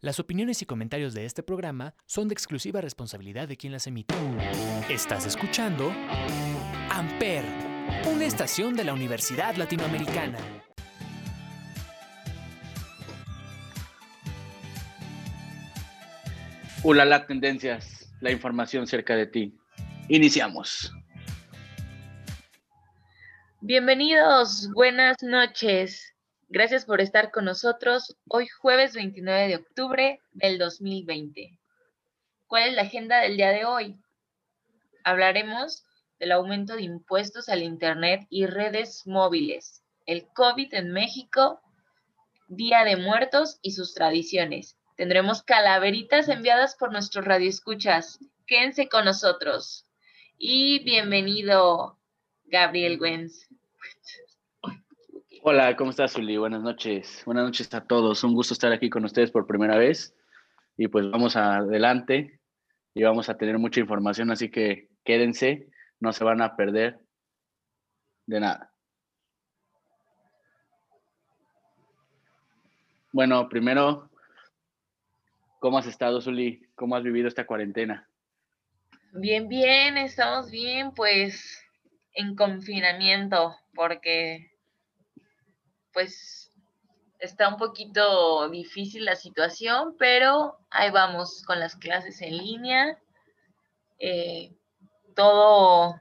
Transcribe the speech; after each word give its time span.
Las 0.00 0.20
opiniones 0.20 0.62
y 0.62 0.64
comentarios 0.64 1.12
de 1.12 1.24
este 1.24 1.42
programa 1.42 1.92
son 2.06 2.28
de 2.28 2.32
exclusiva 2.32 2.80
responsabilidad 2.80 3.48
de 3.48 3.56
quien 3.56 3.72
las 3.72 3.88
emite. 3.88 4.14
Estás 4.88 5.26
escuchando 5.26 5.92
Amper, 6.88 7.44
una 8.06 8.24
estación 8.24 8.76
de 8.76 8.84
la 8.84 8.94
Universidad 8.94 9.56
Latinoamericana. 9.56 10.38
Ulala 16.84 17.26
Tendencias, 17.26 18.08
la 18.20 18.30
información 18.30 18.86
cerca 18.86 19.16
de 19.16 19.26
ti. 19.26 19.52
Iniciamos. 20.08 20.92
Bienvenidos, 23.60 24.70
buenas 24.74 25.16
noches. 25.24 26.14
Gracias 26.50 26.86
por 26.86 27.02
estar 27.02 27.30
con 27.30 27.44
nosotros 27.44 28.16
hoy 28.26 28.46
jueves 28.46 28.94
29 28.94 29.48
de 29.48 29.56
octubre 29.56 30.20
del 30.32 30.56
2020. 30.56 31.58
¿Cuál 32.46 32.70
es 32.70 32.74
la 32.74 32.82
agenda 32.82 33.20
del 33.20 33.36
día 33.36 33.50
de 33.50 33.66
hoy? 33.66 34.00
Hablaremos 35.04 35.84
del 36.18 36.32
aumento 36.32 36.76
de 36.76 36.84
impuestos 36.84 37.50
al 37.50 37.62
Internet 37.62 38.26
y 38.30 38.46
redes 38.46 39.06
móviles, 39.06 39.82
el 40.06 40.26
COVID 40.32 40.72
en 40.72 40.90
México, 40.90 41.60
Día 42.46 42.82
de 42.84 42.96
Muertos 42.96 43.58
y 43.60 43.72
sus 43.72 43.92
tradiciones. 43.92 44.78
Tendremos 44.96 45.42
calaveritas 45.42 46.30
enviadas 46.30 46.76
por 46.76 46.92
nuestros 46.92 47.26
radioescuchas. 47.26 48.20
Quédense 48.46 48.88
con 48.88 49.04
nosotros. 49.04 49.84
Y 50.38 50.82
bienvenido, 50.82 51.98
Gabriel 52.46 52.98
Wenz. 52.98 53.47
Hola, 55.42 55.76
¿cómo 55.76 55.90
estás, 55.90 56.16
Uli? 56.16 56.36
Buenas 56.36 56.62
noches. 56.62 57.22
Buenas 57.24 57.44
noches 57.44 57.72
a 57.72 57.84
todos. 57.84 58.24
Un 58.24 58.34
gusto 58.34 58.54
estar 58.54 58.72
aquí 58.72 58.90
con 58.90 59.04
ustedes 59.04 59.30
por 59.30 59.46
primera 59.46 59.78
vez. 59.78 60.16
Y 60.76 60.88
pues 60.88 61.08
vamos 61.10 61.36
adelante 61.36 62.40
y 62.92 63.04
vamos 63.04 63.28
a 63.28 63.36
tener 63.36 63.56
mucha 63.56 63.78
información, 63.78 64.32
así 64.32 64.50
que 64.50 64.88
quédense, 65.04 65.68
no 66.00 66.12
se 66.12 66.24
van 66.24 66.42
a 66.42 66.56
perder 66.56 66.98
de 68.26 68.40
nada. 68.40 68.72
Bueno, 73.12 73.48
primero, 73.48 74.10
¿cómo 75.60 75.78
has 75.78 75.86
estado, 75.86 76.20
Zuli? 76.20 76.66
¿Cómo 76.74 76.96
has 76.96 77.04
vivido 77.04 77.28
esta 77.28 77.46
cuarentena? 77.46 78.08
Bien, 79.12 79.48
bien, 79.48 79.98
estamos 79.98 80.50
bien, 80.50 80.92
pues 80.94 81.64
en 82.14 82.34
confinamiento, 82.34 83.56
porque 83.74 84.57
pues 85.92 86.50
está 87.18 87.48
un 87.48 87.56
poquito 87.56 88.48
difícil 88.50 89.04
la 89.04 89.16
situación, 89.16 89.94
pero 89.98 90.58
ahí 90.70 90.90
vamos 90.90 91.42
con 91.46 91.58
las 91.58 91.76
clases 91.76 92.22
en 92.22 92.36
línea. 92.36 92.98
Eh, 93.98 94.52
todo, 95.14 96.00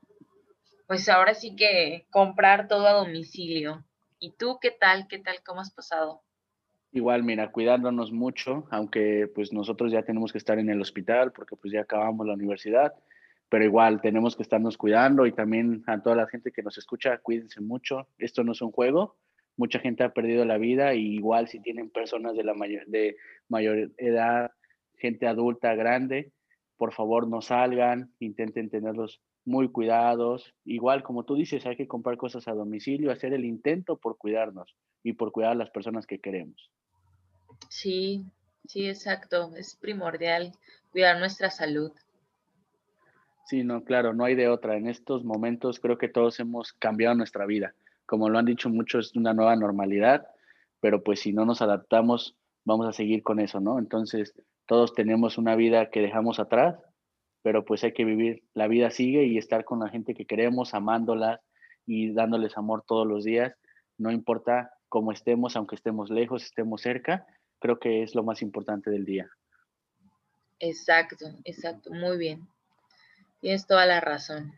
pues 0.87 1.09
ahora 1.09 1.33
sí 1.33 1.55
que 1.55 2.05
comprar 2.11 2.67
todo 2.67 2.87
a 2.87 2.93
domicilio. 2.93 3.83
¿Y 4.19 4.31
tú 4.31 4.59
qué 4.61 4.71
tal? 4.71 5.07
¿Qué 5.07 5.19
tal? 5.19 5.37
¿Cómo 5.43 5.61
has 5.61 5.71
pasado? 5.71 6.21
Igual, 6.91 7.23
mira, 7.23 7.51
cuidándonos 7.51 8.11
mucho, 8.11 8.65
aunque 8.71 9.29
pues 9.33 9.51
nosotros 9.51 9.91
ya 9.91 10.03
tenemos 10.03 10.31
que 10.31 10.37
estar 10.37 10.57
en 10.57 10.69
el 10.69 10.81
hospital 10.81 11.31
porque 11.31 11.55
pues 11.55 11.73
ya 11.73 11.81
acabamos 11.81 12.25
la 12.25 12.33
universidad, 12.33 12.93
pero 13.49 13.65
igual 13.65 14.01
tenemos 14.01 14.35
que 14.35 14.43
estarnos 14.43 14.77
cuidando 14.77 15.25
y 15.25 15.31
también 15.31 15.83
a 15.85 16.01
toda 16.01 16.15
la 16.15 16.27
gente 16.27 16.51
que 16.51 16.63
nos 16.63 16.77
escucha, 16.77 17.17
cuídense 17.19 17.61
mucho. 17.61 18.07
Esto 18.17 18.43
no 18.43 18.53
es 18.53 18.61
un 18.61 18.71
juego, 18.71 19.15
mucha 19.57 19.79
gente 19.79 20.03
ha 20.03 20.13
perdido 20.13 20.45
la 20.45 20.57
vida 20.57 20.93
y 20.93 21.15
igual 21.15 21.47
si 21.47 21.59
tienen 21.59 21.89
personas 21.89 22.35
de 22.35 22.43
la 22.43 22.53
mayor, 22.53 22.85
de 22.85 23.17
mayor 23.49 23.91
edad, 23.97 24.51
gente 24.97 25.27
adulta, 25.27 25.75
grande, 25.75 26.31
por 26.77 26.93
favor 26.93 27.27
no 27.27 27.41
salgan, 27.41 28.13
intenten 28.19 28.69
tenerlos 28.69 29.19
muy 29.45 29.69
cuidados. 29.71 30.53
Igual, 30.63 31.03
como 31.03 31.25
tú 31.25 31.35
dices, 31.35 31.65
hay 31.65 31.75
que 31.75 31.87
comprar 31.87 32.17
cosas 32.17 32.47
a 32.47 32.53
domicilio, 32.53 33.11
hacer 33.11 33.33
el 33.33 33.45
intento 33.45 33.97
por 33.97 34.17
cuidarnos 34.17 34.75
y 35.03 35.13
por 35.13 35.31
cuidar 35.31 35.53
a 35.53 35.55
las 35.55 35.71
personas 35.71 36.05
que 36.05 36.19
queremos. 36.19 36.71
Sí, 37.69 38.23
sí, 38.67 38.87
exacto. 38.87 39.55
Es 39.55 39.75
primordial 39.75 40.51
cuidar 40.91 41.17
nuestra 41.17 41.49
salud. 41.49 41.91
Sí, 43.45 43.63
no, 43.63 43.83
claro, 43.83 44.13
no 44.13 44.25
hay 44.25 44.35
de 44.35 44.49
otra. 44.49 44.75
En 44.75 44.87
estos 44.87 45.23
momentos 45.23 45.79
creo 45.79 45.97
que 45.97 46.09
todos 46.09 46.39
hemos 46.39 46.73
cambiado 46.73 47.15
nuestra 47.15 47.45
vida 47.45 47.73
como 48.07 48.29
lo 48.29 48.39
han 48.39 48.45
dicho 48.45 48.69
muchos, 48.69 49.07
es 49.07 49.15
una 49.15 49.33
nueva 49.33 49.55
normalidad, 49.55 50.25
pero 50.79 51.03
pues 51.03 51.19
si 51.19 51.33
no 51.33 51.45
nos 51.45 51.61
adaptamos, 51.61 52.35
vamos 52.65 52.87
a 52.87 52.93
seguir 52.93 53.21
con 53.21 53.39
eso, 53.39 53.59
¿no? 53.59 53.77
Entonces, 53.77 54.33
todos 54.65 54.93
tenemos 54.93 55.37
una 55.37 55.55
vida 55.55 55.89
que 55.91 56.01
dejamos 56.01 56.39
atrás, 56.39 56.79
pero 57.43 57.65
pues 57.65 57.83
hay 57.83 57.93
que 57.93 58.05
vivir, 58.05 58.43
la 58.53 58.67
vida 58.67 58.89
sigue 58.91 59.25
y 59.25 59.37
estar 59.37 59.65
con 59.65 59.79
la 59.79 59.89
gente 59.89 60.15
que 60.15 60.25
queremos, 60.25 60.73
amándolas 60.73 61.39
y 61.85 62.13
dándoles 62.13 62.57
amor 62.57 62.83
todos 62.87 63.05
los 63.05 63.23
días, 63.23 63.53
no 63.97 64.11
importa 64.11 64.71
cómo 64.89 65.11
estemos, 65.11 65.55
aunque 65.55 65.75
estemos 65.75 66.09
lejos, 66.09 66.43
estemos 66.43 66.81
cerca, 66.81 67.25
creo 67.59 67.77
que 67.77 68.03
es 68.03 68.15
lo 68.15 68.23
más 68.23 68.41
importante 68.41 68.89
del 68.89 69.05
día. 69.05 69.29
Exacto, 70.59 71.25
exacto, 71.43 71.91
muy 71.91 72.17
bien. 72.17 72.47
Tienes 73.41 73.67
toda 73.67 73.85
la 73.85 73.99
razón 73.99 74.53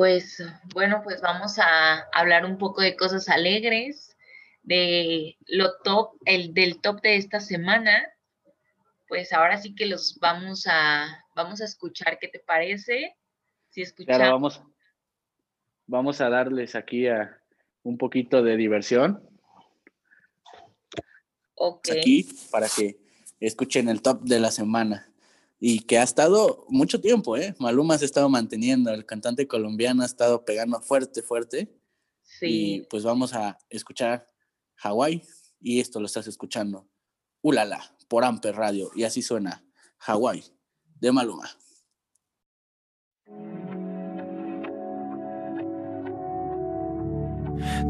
pues 0.00 0.42
bueno, 0.72 1.02
pues 1.04 1.20
vamos 1.20 1.58
a 1.58 2.08
hablar 2.14 2.46
un 2.46 2.56
poco 2.56 2.80
de 2.80 2.96
cosas 2.96 3.28
alegres, 3.28 4.16
de 4.62 5.36
lo 5.46 5.76
top, 5.84 6.12
el 6.24 6.54
del 6.54 6.80
top 6.80 7.02
de 7.02 7.16
esta 7.16 7.38
semana. 7.38 8.08
Pues 9.08 9.30
ahora 9.34 9.58
sí 9.58 9.74
que 9.74 9.84
los 9.84 10.18
vamos 10.18 10.66
a, 10.66 11.22
vamos 11.36 11.60
a 11.60 11.66
escuchar, 11.66 12.18
¿qué 12.18 12.28
te 12.28 12.38
parece? 12.38 13.14
Si 13.68 13.84
Claro, 14.06 14.32
vamos, 14.32 14.62
vamos 15.86 16.22
a 16.22 16.30
darles 16.30 16.76
aquí 16.76 17.06
a 17.06 17.38
un 17.82 17.98
poquito 17.98 18.42
de 18.42 18.56
diversión. 18.56 19.22
Ok. 21.56 21.90
Aquí 21.90 22.26
para 22.50 22.68
que 22.74 22.96
escuchen 23.38 23.90
el 23.90 24.00
top 24.00 24.22
de 24.22 24.40
la 24.40 24.50
semana 24.50 25.09
y 25.62 25.80
que 25.80 25.98
ha 25.98 26.02
estado 26.02 26.64
mucho 26.70 27.02
tiempo, 27.02 27.36
¿eh? 27.36 27.54
Maluma 27.58 27.98
se 27.98 28.04
ha 28.04 28.06
estado 28.06 28.30
manteniendo, 28.30 28.90
el 28.90 29.04
cantante 29.04 29.46
colombiano 29.46 30.02
ha 30.02 30.06
estado 30.06 30.42
pegando 30.46 30.80
fuerte, 30.80 31.22
fuerte. 31.22 31.70
Sí. 32.22 32.46
Y 32.46 32.80
pues 32.86 33.04
vamos 33.04 33.34
a 33.34 33.58
escuchar 33.68 34.26
Hawái 34.76 35.22
y 35.60 35.80
esto 35.80 36.00
lo 36.00 36.06
estás 36.06 36.26
escuchando. 36.26 36.88
Ulala, 37.42 37.94
por 38.08 38.24
Amper 38.24 38.56
Radio 38.56 38.90
y 38.94 39.04
así 39.04 39.20
suena 39.20 39.62
Hawái 39.98 40.42
de 40.98 41.12
Maluma. 41.12 41.50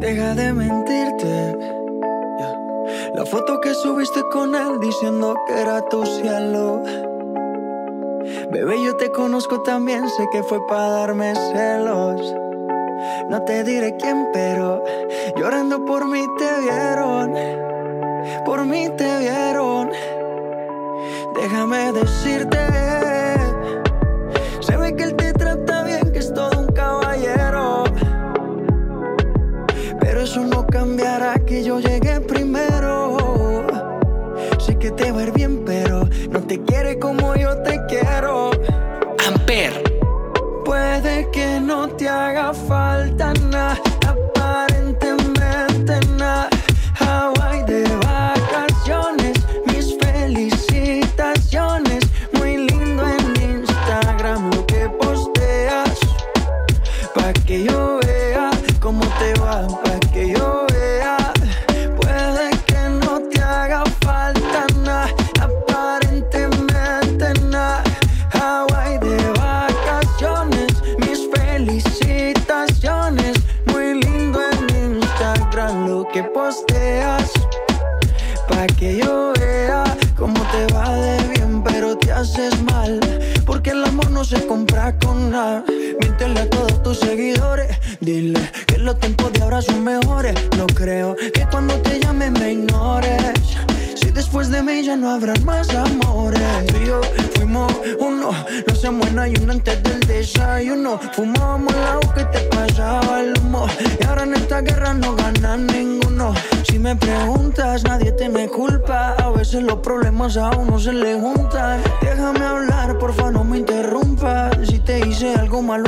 Deja 0.00 0.34
de 0.34 0.52
mentirte. 0.52 1.56
La 3.14 3.26
foto 3.26 3.60
que 3.60 3.74
subiste 3.74 4.22
con 4.32 4.54
él 4.54 4.80
diciendo 4.80 5.36
que 5.46 5.52
era 5.60 5.86
tu 5.88 6.04
cielo 6.06 6.82
Bebé, 8.50 8.82
yo 8.84 8.96
te 8.96 9.10
conozco 9.10 9.62
también, 9.62 10.06
sé 10.10 10.28
que 10.30 10.42
fue 10.42 10.58
para 10.66 10.90
darme 10.90 11.34
celos. 11.34 12.34
No 13.30 13.42
te 13.44 13.64
diré 13.64 13.96
quién, 13.96 14.28
pero 14.32 14.84
llorando 15.36 15.84
por 15.86 16.06
mí 16.06 16.22
te 16.36 16.60
vieron. 16.60 17.34
Por 18.44 18.66
mí 18.66 18.90
te 18.96 19.18
vieron. 19.18 19.90
Déjame 21.34 21.92
decirte, 21.92 22.58
se 24.60 24.76
ve 24.76 24.94
que 24.94 25.04
él 25.04 25.16
te 25.16 25.32
trata 25.32 25.84
bien, 25.84 26.12
que 26.12 26.18
es 26.18 26.34
todo 26.34 26.60
un 26.60 26.66
caballero. 26.66 27.84
Pero 29.98 30.20
eso 30.20 30.40
no 30.44 30.66
cambiará 30.66 31.38
que 31.46 31.64
yo 31.64 31.80
llegué 31.80 32.19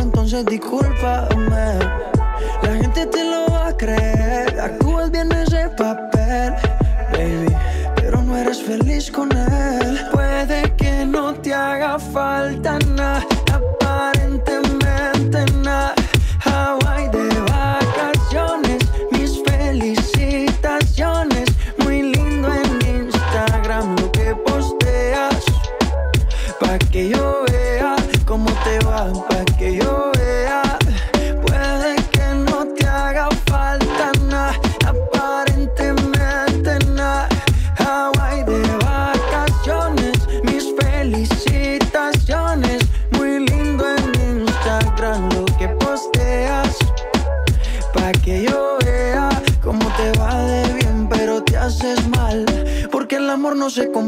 entonces 0.00 0.44
discúlpame. 0.46 1.78
La 2.62 2.76
gente 2.80 3.06
te 3.06 3.24
lo 3.24 3.52
va 3.52 3.68
a 3.68 3.76
creer. 3.76 4.60
Actúas 4.60 5.10
bien 5.10 5.30
ese 5.32 5.68
papel, 5.76 6.54
baby 7.12 7.54
no 8.32 8.36
eres 8.36 8.62
feliz 8.62 9.10
con 9.10 9.30
él. 9.36 10.00
Puede 10.12 10.74
que 10.76 11.04
no 11.04 11.34
te 11.34 11.52
haga 11.54 11.98
falta 11.98 12.78
nada, 12.96 13.26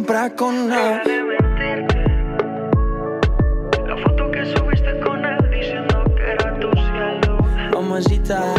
no 0.04 0.10
se 0.10 0.12
compra 0.12 0.36
con 0.36 0.68
nada. 0.68 1.02
La 3.86 3.96
foto 4.02 4.30
que 4.30 4.44
subiste 4.54 5.00
con 5.00 5.24
él 5.24 5.50
diciendo 5.50 6.04
que 6.16 6.22
era 6.22 6.58
tu 6.60 6.70
cielo. 6.72 7.38
Mamacita. 7.72 8.54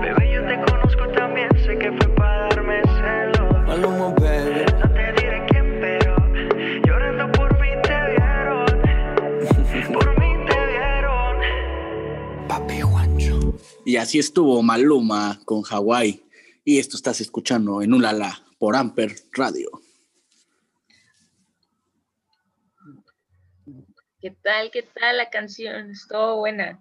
Bebé, 0.00 0.32
yo 0.32 0.46
te 0.46 0.60
conozco 0.70 1.08
también, 1.14 1.48
sé 1.64 1.78
que 1.78 1.92
fue 1.92 2.08
para 2.16 2.48
darme 2.48 2.82
celo. 2.82 3.62
Maluma, 3.66 4.08
baby. 4.14 4.64
No 4.80 4.92
te 4.92 5.12
diré 5.20 5.46
quién, 5.48 5.78
pero 5.80 6.16
llorando 6.84 7.32
por 7.32 7.60
mí 7.60 7.68
te 7.82 7.96
vieron. 8.10 8.66
por 9.92 10.20
mí 10.20 10.46
te 10.48 10.66
vieron. 10.66 11.36
Papi 12.48 12.80
Juancho. 12.80 13.54
Y 13.84 13.96
así 13.96 14.18
estuvo 14.18 14.62
Maluma 14.62 15.40
con 15.44 15.62
Hawái. 15.62 16.22
Y 16.64 16.78
esto 16.78 16.96
estás 16.96 17.20
escuchando 17.20 17.82
en 17.82 17.92
Ulala 17.92 18.42
por 18.58 18.76
Amper 18.76 19.14
Radio. 19.32 19.81
¿Qué 24.20 24.30
tal? 24.42 24.70
¿Qué 24.70 24.82
tal 24.82 25.16
la 25.16 25.30
canción? 25.30 25.90
Estuvo 25.90 26.36
buena. 26.36 26.80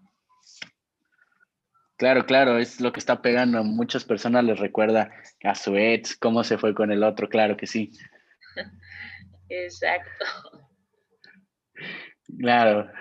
Claro, 1.98 2.26
claro, 2.26 2.58
es 2.58 2.82
lo 2.82 2.92
que 2.92 3.00
está 3.00 3.22
pegando. 3.22 3.60
A 3.60 3.64
muchas 3.64 4.04
personas 4.04 4.44
les 4.44 4.60
recuerda 4.60 5.12
a 5.44 5.56
su 5.56 5.76
ex, 5.76 6.16
cómo 6.16 6.44
se 6.44 6.58
fue 6.58 6.74
con 6.74 6.92
el 6.92 7.04
otro, 7.04 7.30
claro 7.30 7.56
que 7.58 7.68
sí. 7.68 7.92
Exacto. 9.50 10.26
Claro. 12.40 12.92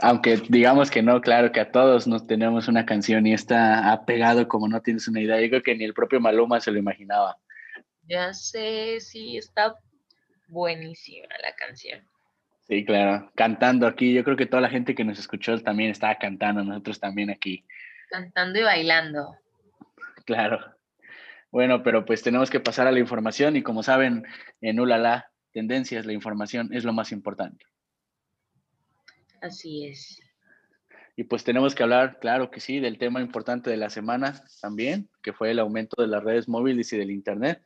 Aunque 0.00 0.36
digamos 0.48 0.90
que 0.90 1.02
no, 1.02 1.20
claro 1.20 1.52
que 1.52 1.60
a 1.60 1.70
todos 1.70 2.06
nos 2.06 2.26
tenemos 2.26 2.68
una 2.68 2.84
canción 2.84 3.26
y 3.26 3.34
está 3.34 3.92
ha 3.92 4.04
pegado 4.04 4.48
como 4.48 4.68
no 4.68 4.82
tienes 4.82 5.08
una 5.08 5.20
idea. 5.20 5.40
Yo 5.40 5.48
creo 5.48 5.62
que 5.62 5.74
ni 5.74 5.84
el 5.84 5.94
propio 5.94 6.20
Maluma 6.20 6.60
se 6.60 6.72
lo 6.72 6.78
imaginaba. 6.78 7.38
Ya 8.08 8.32
sé, 8.34 8.98
sí, 9.00 9.36
está 9.36 9.76
buenísima 10.48 11.28
la 11.42 11.54
canción. 11.54 12.06
Sí, 12.68 12.84
claro, 12.84 13.30
cantando 13.34 13.86
aquí. 13.86 14.14
Yo 14.14 14.24
creo 14.24 14.36
que 14.36 14.46
toda 14.46 14.62
la 14.62 14.70
gente 14.70 14.94
que 14.94 15.04
nos 15.04 15.18
escuchó 15.18 15.58
también 15.62 15.90
estaba 15.90 16.16
cantando, 16.16 16.62
nosotros 16.62 17.00
también 17.00 17.30
aquí. 17.30 17.64
Cantando 18.08 18.60
y 18.60 18.62
bailando. 18.62 19.36
Claro. 20.24 20.60
Bueno, 21.50 21.82
pero 21.82 22.04
pues 22.04 22.22
tenemos 22.22 22.50
que 22.50 22.60
pasar 22.60 22.86
a 22.86 22.92
la 22.92 22.98
información 22.98 23.56
y 23.56 23.62
como 23.62 23.82
saben, 23.82 24.24
en 24.60 24.80
Ulala, 24.80 25.30
tendencias, 25.52 26.06
la 26.06 26.12
información 26.12 26.70
es 26.72 26.84
lo 26.84 26.92
más 26.92 27.12
importante. 27.12 27.66
Así 29.42 29.86
es. 29.86 30.22
Y 31.16 31.24
pues 31.24 31.44
tenemos 31.44 31.74
que 31.74 31.82
hablar, 31.82 32.18
claro 32.20 32.50
que 32.50 32.60
sí, 32.60 32.80
del 32.80 32.96
tema 32.96 33.20
importante 33.20 33.68
de 33.68 33.76
la 33.76 33.90
semana 33.90 34.42
también, 34.62 35.10
que 35.22 35.34
fue 35.34 35.50
el 35.50 35.58
aumento 35.58 36.00
de 36.00 36.08
las 36.08 36.24
redes 36.24 36.48
móviles 36.48 36.90
y 36.92 36.96
del 36.96 37.10
Internet. 37.10 37.62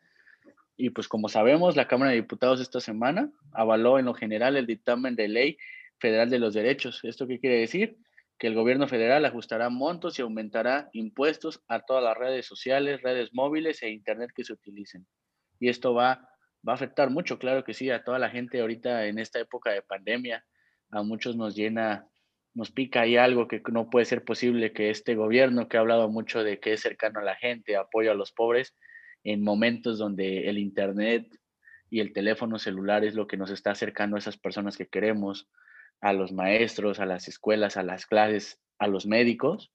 Y 0.77 0.91
pues 0.91 1.09
como 1.09 1.29
sabemos, 1.29 1.75
la 1.75 1.89
Cámara 1.89 2.11
de 2.11 2.19
Diputados 2.19 2.61
esta 2.61 2.81
semana 2.81 3.31
avaló 3.53 3.99
en 3.99 4.05
lo 4.05 4.15
general 4.15 4.57
el 4.57 4.67
dictamen 4.67 5.17
de 5.17 5.29
ley 5.29 5.59
federal 5.99 6.29
de 6.29 6.39
los 6.39 6.53
derechos. 6.55 7.01
¿Esto 7.03 7.27
qué 7.27 7.41
quiere 7.41 7.61
decir? 7.61 7.97
Que 8.39 8.47
el 8.47 8.55
gobierno 8.55 8.87
federal 8.87 9.25
ajustará 9.25 9.71
montos 9.71 10.19
y 10.19 10.23
aumentará 10.23 10.91
impuestos 10.93 11.63
a 11.69 11.81
todas 11.81 12.05
las 12.05 12.17
redes 12.17 12.47
sociales, 12.47 13.01
redes 13.01 13.31
móviles 13.33 13.83
e 13.83 13.91
internet 13.91 14.31
que 14.35 14.45
se 14.45 14.53
utilicen. 14.53 15.07
Y 15.59 15.71
esto 15.71 15.95
va, 15.95 16.29
va 16.67 16.73
a 16.73 16.75
afectar 16.75 17.09
mucho, 17.09 17.39
claro 17.39 17.65
que 17.65 17.73
sí, 17.73 17.89
a 17.89 18.05
toda 18.05 18.19
la 18.19 18.29
gente 18.29 18.61
ahorita 18.61 19.07
en 19.07 19.19
esta 19.19 19.41
época 19.41 19.71
de 19.71 19.81
pandemia. 19.81 20.45
A 20.91 21.03
muchos 21.03 21.37
nos 21.37 21.57
llena, 21.57 22.07
nos 22.53 22.71
pica 22.71 23.01
ahí 23.01 23.17
algo 23.17 23.49
que 23.49 23.63
no 23.73 23.89
puede 23.89 24.05
ser 24.05 24.25
posible 24.25 24.75
que 24.75 24.91
este 24.91 25.15
gobierno 25.15 25.69
que 25.69 25.79
ha 25.79 25.81
hablado 25.81 26.11
mucho 26.11 26.45
de 26.45 26.61
que 26.61 26.75
es 26.75 26.83
cercano 26.83 27.21
a 27.21 27.25
la 27.25 27.37
gente, 27.37 27.77
apoyo 27.77 28.13
a 28.13 28.15
los 28.15 28.33
pobres, 28.33 28.77
en 29.27 29.43
momentos 29.43 29.99
donde 29.99 30.49
el 30.49 30.57
Internet 30.57 31.27
y 31.91 31.99
el 31.99 32.13
teléfono 32.13 32.61
celular 32.61 33.05
es 33.05 33.15
lo 33.15 33.27
que 33.27 33.37
nos 33.37 33.51
está 33.51 33.73
acercando 33.73 34.15
a 34.15 34.21
esas 34.21 34.39
personas 34.39 34.77
que 34.77 34.87
queremos, 34.87 35.49
a 36.01 36.13
los 36.13 36.33
maestros, 36.33 37.01
a 37.01 37.07
las 37.07 37.27
escuelas, 37.27 37.77
a 37.77 37.83
las 37.83 38.07
clases, 38.07 38.61
a 38.79 38.87
los 38.87 39.05
médicos, 39.05 39.73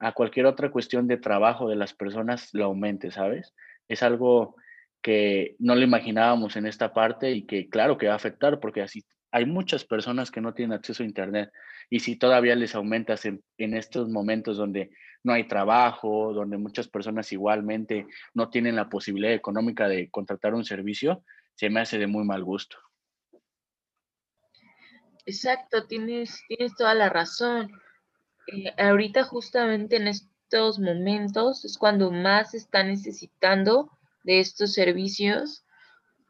a 0.00 0.12
cualquier 0.12 0.46
otra 0.46 0.72
cuestión 0.72 1.06
de 1.06 1.16
trabajo 1.16 1.68
de 1.68 1.76
las 1.76 1.94
personas 1.94 2.48
lo 2.52 2.64
aumente, 2.64 3.12
¿sabes? 3.12 3.54
Es 3.86 4.02
algo 4.02 4.56
que 5.00 5.54
no 5.60 5.76
lo 5.76 5.82
imaginábamos 5.82 6.56
en 6.56 6.66
esta 6.66 6.92
parte 6.92 7.30
y 7.30 7.46
que 7.46 7.68
claro 7.68 7.98
que 7.98 8.08
va 8.08 8.14
a 8.14 8.16
afectar 8.16 8.58
porque 8.58 8.82
así 8.82 9.04
hay 9.32 9.46
muchas 9.46 9.84
personas 9.84 10.30
que 10.30 10.42
no 10.42 10.52
tienen 10.52 10.76
acceso 10.76 11.02
a 11.02 11.06
Internet 11.06 11.50
y 11.88 12.00
si 12.00 12.16
todavía 12.16 12.54
les 12.54 12.74
aumentas 12.74 13.24
en, 13.24 13.42
estos 13.56 14.10
momentos 14.10 14.58
donde 14.58 14.90
no 15.24 15.32
hay 15.32 15.48
trabajo, 15.48 16.34
donde 16.34 16.58
muchas 16.58 16.86
personas 16.86 17.32
igualmente 17.32 18.06
no 18.34 18.50
tienen 18.50 18.76
la 18.76 18.90
posibilidad 18.90 19.32
económica 19.32 19.88
de 19.88 20.10
contratar 20.10 20.54
un 20.54 20.64
servicio, 20.64 21.24
se 21.54 21.70
me 21.70 21.80
hace 21.80 21.98
de 21.98 22.06
muy 22.06 22.24
mal 22.24 22.44
gusto. 22.44 22.76
Exacto, 25.24 25.86
tienes, 25.86 26.42
tienes 26.48 26.74
toda 26.76 26.94
la 26.94 27.08
razón. 27.08 27.70
Eh, 28.48 28.74
ahorita 28.76 29.24
justamente 29.24 29.96
en 29.96 30.08
estos 30.08 30.78
momentos 30.78 31.64
es 31.64 31.78
cuando 31.78 32.10
más 32.10 32.50
se 32.50 32.58
está 32.58 32.82
necesitando 32.82 33.90
de 34.24 34.40
estos 34.40 34.74
servicios 34.74 35.64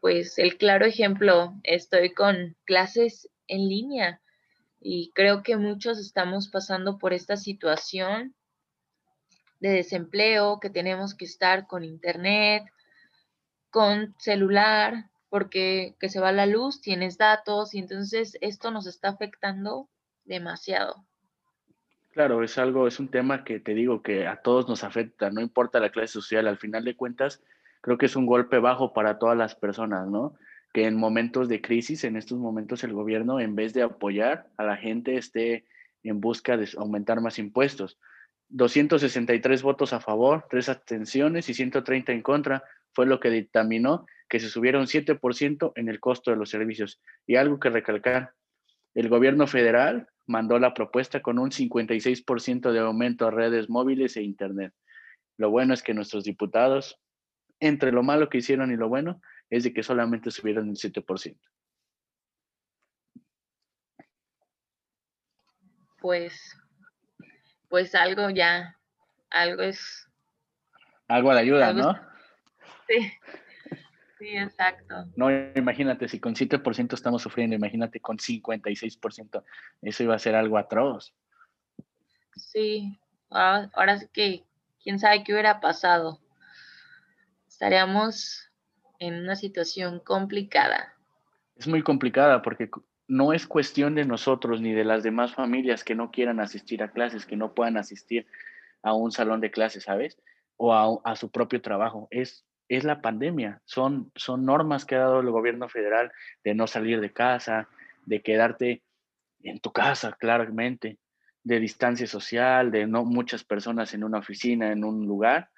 pues 0.02 0.36
el 0.40 0.58
claro 0.58 0.84
ejemplo, 0.84 1.54
estoy 1.62 2.12
con 2.12 2.56
clases 2.64 3.30
en 3.46 3.68
línea 3.68 4.20
y 4.80 5.12
creo 5.14 5.44
que 5.44 5.56
muchos 5.56 6.00
estamos 6.00 6.48
pasando 6.48 6.98
por 6.98 7.12
esta 7.12 7.36
situación 7.36 8.34
de 9.60 9.68
desempleo, 9.68 10.58
que 10.58 10.70
tenemos 10.70 11.14
que 11.14 11.24
estar 11.24 11.68
con 11.68 11.84
internet, 11.84 12.64
con 13.70 14.16
celular, 14.18 15.08
porque 15.28 15.94
que 16.00 16.08
se 16.08 16.18
va 16.18 16.32
la 16.32 16.46
luz, 16.46 16.80
tienes 16.80 17.16
datos 17.16 17.72
y 17.72 17.78
entonces 17.78 18.36
esto 18.40 18.72
nos 18.72 18.88
está 18.88 19.10
afectando 19.10 19.88
demasiado. 20.24 21.06
Claro, 22.10 22.42
es 22.42 22.58
algo, 22.58 22.88
es 22.88 22.98
un 22.98 23.08
tema 23.08 23.44
que 23.44 23.60
te 23.60 23.72
digo 23.72 24.02
que 24.02 24.26
a 24.26 24.42
todos 24.42 24.68
nos 24.68 24.82
afecta, 24.82 25.30
no 25.30 25.40
importa 25.40 25.78
la 25.78 25.92
clase 25.92 26.12
social, 26.14 26.48
al 26.48 26.58
final 26.58 26.82
de 26.84 26.96
cuentas 26.96 27.40
creo 27.82 27.98
que 27.98 28.06
es 28.06 28.16
un 28.16 28.24
golpe 28.24 28.58
bajo 28.58 28.94
para 28.94 29.18
todas 29.18 29.36
las 29.36 29.54
personas, 29.54 30.08
¿no? 30.08 30.34
Que 30.72 30.86
en 30.86 30.96
momentos 30.96 31.48
de 31.48 31.60
crisis, 31.60 32.04
en 32.04 32.16
estos 32.16 32.38
momentos 32.38 32.82
el 32.84 32.94
gobierno, 32.94 33.40
en 33.40 33.54
vez 33.54 33.74
de 33.74 33.82
apoyar 33.82 34.46
a 34.56 34.64
la 34.64 34.78
gente, 34.78 35.16
esté 35.16 35.66
en 36.02 36.20
busca 36.20 36.56
de 36.56 36.66
aumentar 36.78 37.20
más 37.20 37.38
impuestos. 37.38 37.98
263 38.48 39.62
votos 39.62 39.92
a 39.92 40.00
favor, 40.00 40.46
3 40.48 40.68
abstenciones 40.70 41.48
y 41.48 41.54
130 41.54 42.12
en 42.12 42.22
contra 42.22 42.64
fue 42.92 43.06
lo 43.06 43.20
que 43.20 43.30
dictaminó 43.30 44.06
que 44.28 44.40
se 44.40 44.48
subiera 44.48 44.78
un 44.78 44.86
7% 44.86 45.72
en 45.74 45.88
el 45.88 46.00
costo 46.00 46.30
de 46.30 46.36
los 46.36 46.50
servicios. 46.50 47.00
Y 47.26 47.36
algo 47.36 47.58
que 47.58 47.70
recalcar, 47.70 48.32
el 48.94 49.08
gobierno 49.08 49.46
federal 49.46 50.08
mandó 50.26 50.58
la 50.58 50.72
propuesta 50.72 51.20
con 51.20 51.38
un 51.38 51.50
56% 51.50 52.72
de 52.72 52.78
aumento 52.78 53.26
a 53.26 53.30
redes 53.30 53.68
móviles 53.68 54.16
e 54.16 54.22
Internet. 54.22 54.72
Lo 55.36 55.50
bueno 55.50 55.74
es 55.74 55.82
que 55.82 55.94
nuestros 55.94 56.24
diputados, 56.24 56.98
entre 57.62 57.92
lo 57.92 58.02
malo 58.02 58.28
que 58.28 58.38
hicieron 58.38 58.72
y 58.72 58.76
lo 58.76 58.88
bueno, 58.88 59.22
es 59.48 59.62
de 59.62 59.72
que 59.72 59.84
solamente 59.84 60.32
subieron 60.32 60.68
el 60.68 60.76
7%. 60.76 61.38
Pues, 66.00 66.58
pues 67.68 67.94
algo 67.94 68.30
ya, 68.30 68.76
algo 69.30 69.62
es. 69.62 70.08
Algo 71.06 71.32
de 71.32 71.40
ayuda, 71.40 71.72
¿no? 71.72 71.94
Sí, 72.88 73.12
sí, 74.18 74.36
exacto. 74.36 75.06
No, 75.14 75.30
imagínate, 75.54 76.08
si 76.08 76.18
con 76.18 76.34
7% 76.34 76.94
estamos 76.94 77.22
sufriendo, 77.22 77.54
imagínate 77.54 78.00
con 78.00 78.18
56%, 78.18 79.44
eso 79.82 80.02
iba 80.02 80.16
a 80.16 80.18
ser 80.18 80.34
algo 80.34 80.58
atroz. 80.58 81.14
Sí, 82.34 82.98
ahora 83.30 83.98
sí 83.98 84.08
que 84.12 84.44
quién 84.82 84.98
sabe 84.98 85.22
qué 85.22 85.32
hubiera 85.32 85.60
pasado. 85.60 86.21
Estaríamos 87.62 88.50
en 88.98 89.22
una 89.22 89.36
situación 89.36 90.00
complicada. 90.00 90.96
Es 91.54 91.68
muy 91.68 91.84
complicada 91.84 92.42
porque 92.42 92.68
no 93.06 93.32
es 93.32 93.46
cuestión 93.46 93.94
de 93.94 94.04
nosotros 94.04 94.60
ni 94.60 94.72
de 94.72 94.82
las 94.82 95.04
demás 95.04 95.32
familias 95.32 95.84
que 95.84 95.94
no 95.94 96.10
quieran 96.10 96.40
asistir 96.40 96.82
a 96.82 96.90
clases, 96.90 97.24
que 97.24 97.36
no 97.36 97.54
puedan 97.54 97.76
asistir 97.76 98.26
a 98.82 98.94
un 98.94 99.12
salón 99.12 99.40
de 99.40 99.52
clases, 99.52 99.84
¿sabes? 99.84 100.18
O 100.56 100.74
a, 100.74 101.14
su 101.14 101.30
propio 101.30 101.62
trabajo. 101.62 102.08
Es, 102.10 102.44
es 102.68 102.82
la 102.82 103.00
pandemia. 103.00 103.62
Son, 103.64 104.10
son 104.16 104.44
normas 104.44 104.84
que 104.84 104.96
ha 104.96 105.02
dado 105.02 105.20
el 105.20 105.30
gobierno 105.30 105.68
federal 105.68 106.10
de 106.42 106.56
no 106.56 106.66
salir 106.66 107.00
de 107.00 107.12
casa, 107.12 107.68
de 108.06 108.22
quedarte 108.22 108.82
en 109.44 109.60
tu 109.60 109.70
casa, 109.70 110.16
claramente 110.18 110.98
de 111.44 111.60
distancia 111.60 112.08
social, 112.08 112.72
de 112.72 112.88
no 112.88 113.04
muchas 113.04 113.44
personas 113.44 113.94
en 113.94 114.02
una 114.02 114.18
oficina, 114.18 114.72
en 114.72 114.82
un 114.82 115.06
lugar, 115.06 115.51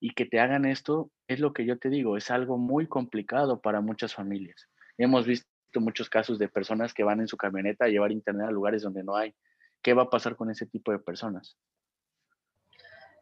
y 0.00 0.10
que 0.10 0.26
te 0.26 0.40
hagan 0.40 0.64
esto, 0.64 1.10
es 1.26 1.40
lo 1.40 1.52
que 1.52 1.64
yo 1.64 1.78
te 1.78 1.88
digo, 1.88 2.16
es 2.16 2.30
algo 2.30 2.56
muy 2.58 2.86
complicado 2.86 3.60
para 3.60 3.80
muchas 3.80 4.14
familias. 4.14 4.68
Hemos 4.96 5.26
visto 5.26 5.48
muchos 5.74 6.08
casos 6.08 6.38
de 6.38 6.48
personas 6.48 6.94
que 6.94 7.04
van 7.04 7.20
en 7.20 7.28
su 7.28 7.36
camioneta 7.36 7.84
a 7.84 7.88
llevar 7.88 8.12
internet 8.12 8.48
a 8.48 8.52
lugares 8.52 8.82
donde 8.82 9.04
no 9.04 9.16
hay. 9.16 9.34
¿Qué 9.82 9.94
va 9.94 10.04
a 10.04 10.10
pasar 10.10 10.36
con 10.36 10.50
ese 10.50 10.66
tipo 10.66 10.92
de 10.92 10.98
personas? 10.98 11.56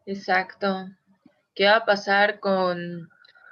Exacto. 0.06 0.87
¿Qué 1.54 1.64
va 1.66 1.76
a 1.76 1.85
pasar 1.85 2.40
con 2.40 3.09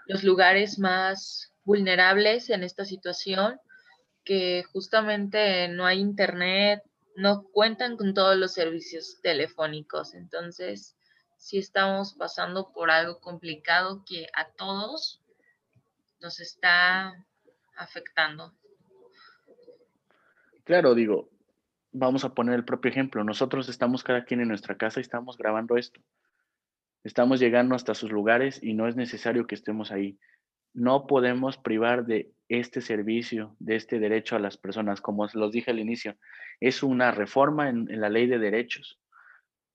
los 0.06 0.24
lugares 0.24 0.78
más 0.78 1.52
vulnerables 1.64 2.50
en 2.50 2.62
esta 2.62 2.84
situación? 2.84 3.58
Que 4.24 4.62
justamente 4.72 5.68
no 5.68 5.84
hay 5.84 6.00
internet, 6.00 6.82
no 7.16 7.44
cuentan 7.44 7.96
con 7.96 8.14
todos 8.14 8.36
los 8.36 8.52
servicios 8.52 9.20
telefónicos. 9.22 10.14
Entonces, 10.14 10.96
sí 11.44 11.58
estamos 11.58 12.14
pasando 12.14 12.72
por 12.72 12.90
algo 12.90 13.20
complicado 13.20 14.02
que 14.06 14.26
a 14.34 14.48
todos 14.48 15.22
nos 16.20 16.40
está 16.40 17.26
afectando. 17.76 18.54
Claro, 20.64 20.94
digo, 20.94 21.28
vamos 21.92 22.24
a 22.24 22.34
poner 22.34 22.54
el 22.54 22.64
propio 22.64 22.90
ejemplo. 22.90 23.22
Nosotros 23.24 23.68
estamos 23.68 24.02
cada 24.02 24.24
quien 24.24 24.40
en 24.40 24.48
nuestra 24.48 24.76
casa 24.76 25.00
y 25.00 25.02
estamos 25.02 25.36
grabando 25.36 25.76
esto. 25.76 26.00
Estamos 27.02 27.40
llegando 27.40 27.74
hasta 27.74 27.94
sus 27.94 28.10
lugares 28.10 28.62
y 28.62 28.72
no 28.72 28.88
es 28.88 28.96
necesario 28.96 29.46
que 29.46 29.54
estemos 29.54 29.92
ahí. 29.92 30.18
No 30.72 31.06
podemos 31.06 31.58
privar 31.58 32.06
de 32.06 32.32
este 32.48 32.80
servicio, 32.80 33.54
de 33.58 33.76
este 33.76 33.98
derecho 33.98 34.34
a 34.34 34.38
las 34.38 34.56
personas, 34.56 35.02
como 35.02 35.28
los 35.34 35.52
dije 35.52 35.70
al 35.70 35.78
inicio 35.78 36.16
es 36.60 36.82
una 36.82 37.10
reforma 37.10 37.68
en, 37.68 38.00
la 38.00 38.08
ley 38.08 38.26
de 38.26 38.38
derechos. 38.38 38.98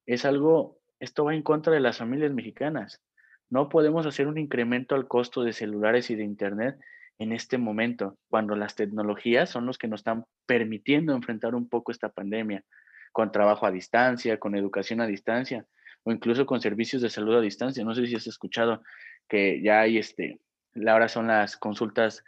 Es 0.05 0.25
algo, 0.25 0.78
esto 0.99 1.25
va 1.25 1.33
en 1.33 1.43
contra 1.43 1.73
de 1.73 1.79
las 1.79 1.97
familias 1.97 2.31
mexicanas. 2.31 3.01
No 3.49 3.69
podemos 3.69 4.05
hacer 4.05 4.27
un 4.27 4.37
incremento 4.37 4.95
al 4.95 5.07
costo 5.07 5.43
de 5.43 5.53
celulares 5.53 6.09
y 6.09 6.15
de 6.15 6.23
Internet 6.23 6.77
en 7.17 7.33
este 7.33 7.57
momento, 7.57 8.17
cuando 8.29 8.55
las 8.55 8.75
tecnologías 8.75 9.49
son 9.49 9.65
los 9.65 9.77
que 9.77 9.87
nos 9.89 9.99
están 9.99 10.25
permitiendo 10.45 11.13
enfrentar 11.13 11.53
un 11.53 11.67
poco 11.67 11.91
esta 11.91 12.09
pandemia, 12.09 12.63
con 13.11 13.31
trabajo 13.31 13.65
a 13.65 13.71
distancia, 13.71 14.39
con 14.39 14.55
educación 14.55 15.01
a 15.01 15.07
distancia, 15.07 15.65
o 16.03 16.11
incluso 16.11 16.45
con 16.45 16.61
servicios 16.61 17.01
de 17.01 17.09
salud 17.09 17.35
a 17.35 17.41
distancia. 17.41 17.83
No 17.83 17.93
sé 17.93 18.07
si 18.07 18.15
has 18.15 18.27
escuchado 18.27 18.81
que 19.27 19.61
ya 19.61 19.81
hay 19.81 19.97
este, 19.97 20.39
ahora 20.87 21.09
son 21.09 21.27
las 21.27 21.57
consultas 21.57 22.23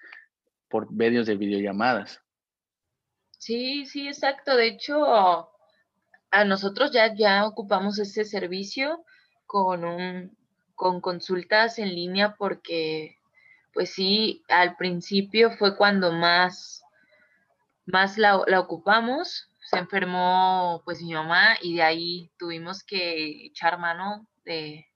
por 0.67 0.91
medios 0.91 1.25
de 1.25 1.35
videollamadas. 1.35 2.21
Sí, 3.37 3.85
sí, 3.85 4.07
exacto. 4.07 4.55
De 4.55 4.67
hecho, 4.67 5.50
a 6.31 6.45
nosotros 6.45 6.91
ya, 6.91 7.13
ya 7.13 7.45
ocupamos 7.45 7.99
ese 7.99 8.25
servicio 8.25 9.03
con 9.45 9.83
un, 9.83 10.37
con 10.75 11.01
consultas 11.01 11.77
en 11.77 11.93
línea 11.93 12.35
porque, 12.37 13.17
pues 13.73 13.93
sí, 13.93 14.43
al 14.47 14.77
principio 14.77 15.51
fue 15.51 15.75
cuando 15.75 16.11
más, 16.11 16.83
más 17.85 18.17
la, 18.17 18.37
ocupamos. 18.37 19.47
Se 19.69 19.77
enfermó 19.77 20.81
pues 20.85 21.01
mi 21.01 21.13
mamá 21.13 21.55
y 21.61 21.75
de 21.75 21.83
ahí 21.83 22.31
tuvimos 22.37 22.83
que 22.83 23.45
echar 23.45 23.77
mano 23.77 24.25
de, 24.43 24.87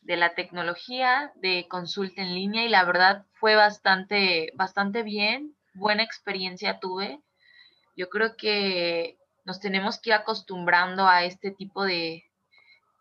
de 0.00 0.16
la 0.16 0.34
tecnología 0.34 1.32
de 1.36 1.66
consulta 1.68 2.22
en 2.22 2.34
línea 2.34 2.64
y 2.64 2.68
la 2.68 2.84
verdad 2.84 3.26
fue 3.34 3.54
bastante, 3.54 4.52
bastante 4.54 5.02
bien 5.02 5.54
buena 5.74 6.02
experiencia 6.02 6.78
tuve. 6.80 7.20
Yo 7.96 8.08
creo 8.08 8.36
que 8.36 9.18
nos 9.44 9.60
tenemos 9.60 10.00
que 10.00 10.10
ir 10.10 10.14
acostumbrando 10.14 11.06
a 11.06 11.24
este 11.24 11.50
tipo 11.50 11.84
de, 11.84 12.24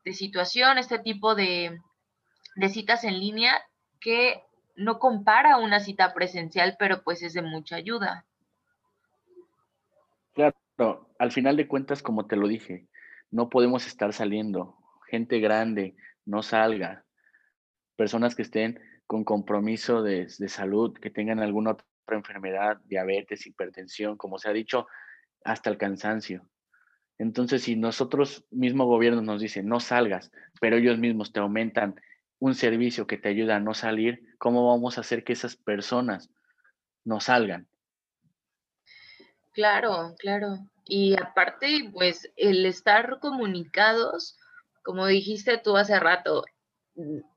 situación, 0.05 0.77
este 0.77 1.00
tipo 1.00 1.36
de, 1.36 1.79
de 2.55 2.69
citas 2.69 3.03
en 3.03 3.19
línea 3.19 3.62
que 4.00 4.43
no 4.75 5.00
compara 5.00 5.57
una 5.57 5.79
cita 5.79 6.13
presencial, 6.13 6.75
pero 6.79 7.03
pues 7.03 7.21
es 7.21 7.33
de 7.33 7.41
mucha 7.41 7.75
ayuda. 7.75 8.25
Claro, 10.33 11.10
al 11.19 11.31
final 11.31 11.57
de 11.57 11.67
cuentas, 11.67 12.01
como 12.01 12.25
te 12.25 12.36
lo 12.36 12.48
dije, 12.48 12.88
no 13.29 13.50
podemos 13.50 13.86
estar 13.86 14.13
saliendo. 14.13 14.77
Gente 15.07 15.39
grande, 15.39 15.95
no 16.25 16.41
salga. 16.41 17.05
Personas 17.95 18.36
que 18.36 18.41
estén 18.41 18.79
con 19.05 19.24
compromiso 19.24 20.01
de, 20.01 20.27
de 20.38 20.48
salud, 20.48 20.98
que 20.98 21.10
tengan 21.10 21.39
alguna 21.39 21.77
enfermedad, 22.07 22.77
diabetes, 22.86 23.45
hipertensión, 23.45 24.17
como 24.17 24.38
se 24.38 24.50
ha 24.50 24.53
dicho, 24.53 24.88
hasta 25.43 25.69
el 25.69 25.77
cansancio. 25.77 26.45
Entonces, 27.17 27.63
si 27.63 27.75
nosotros 27.75 28.45
mismo 28.50 28.86
gobierno 28.86 29.21
nos 29.21 29.41
dice 29.41 29.63
no 29.63 29.79
salgas, 29.79 30.31
pero 30.60 30.77
ellos 30.77 30.98
mismos 30.98 31.31
te 31.31 31.39
aumentan 31.39 31.95
un 32.39 32.55
servicio 32.55 33.05
que 33.05 33.17
te 33.17 33.29
ayuda 33.29 33.57
a 33.57 33.60
no 33.60 33.74
salir, 33.74 34.36
¿cómo 34.39 34.67
vamos 34.67 34.98
a 34.98 35.01
hacer 35.01 35.24
que 35.24 35.33
esas 35.33 35.55
personas 35.55 36.29
no 37.03 37.19
salgan? 37.19 37.67
Claro, 39.53 40.15
claro. 40.17 40.57
Y 40.86 41.15
aparte, 41.21 41.89
pues 41.93 42.31
el 42.36 42.65
estar 42.65 43.19
comunicados, 43.19 44.39
como 44.83 45.05
dijiste 45.05 45.57
tú 45.60 45.77
hace 45.77 46.00
rato, 46.00 46.45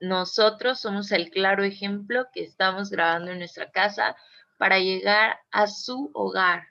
nosotros 0.01 0.81
somos 0.81 1.13
el 1.13 1.31
claro 1.31 1.63
ejemplo 1.63 2.27
que 2.33 2.43
estamos 2.43 2.91
grabando 2.91 3.33
en 3.33 3.39
nuestra 3.39 3.71
casa, 3.71 4.17
para 4.57 4.79
llegar 4.79 5.39
a 5.51 5.67
su 5.67 6.11
hogar, 6.15 6.63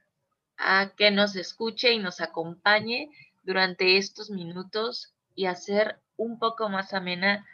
a 0.58 0.94
que 0.96 1.12
nos 1.12 1.36
escuche 1.36 1.94
y 1.94 2.00
nos 2.00 2.22
acompañe 2.22 3.10
durante 3.44 3.98
estos 3.98 4.30
minutos 4.30 5.14
y 5.36 5.46
hacer 5.46 6.00
un 6.16 6.40
poco 6.40 6.70
más 6.70 6.94
amena 6.94 7.46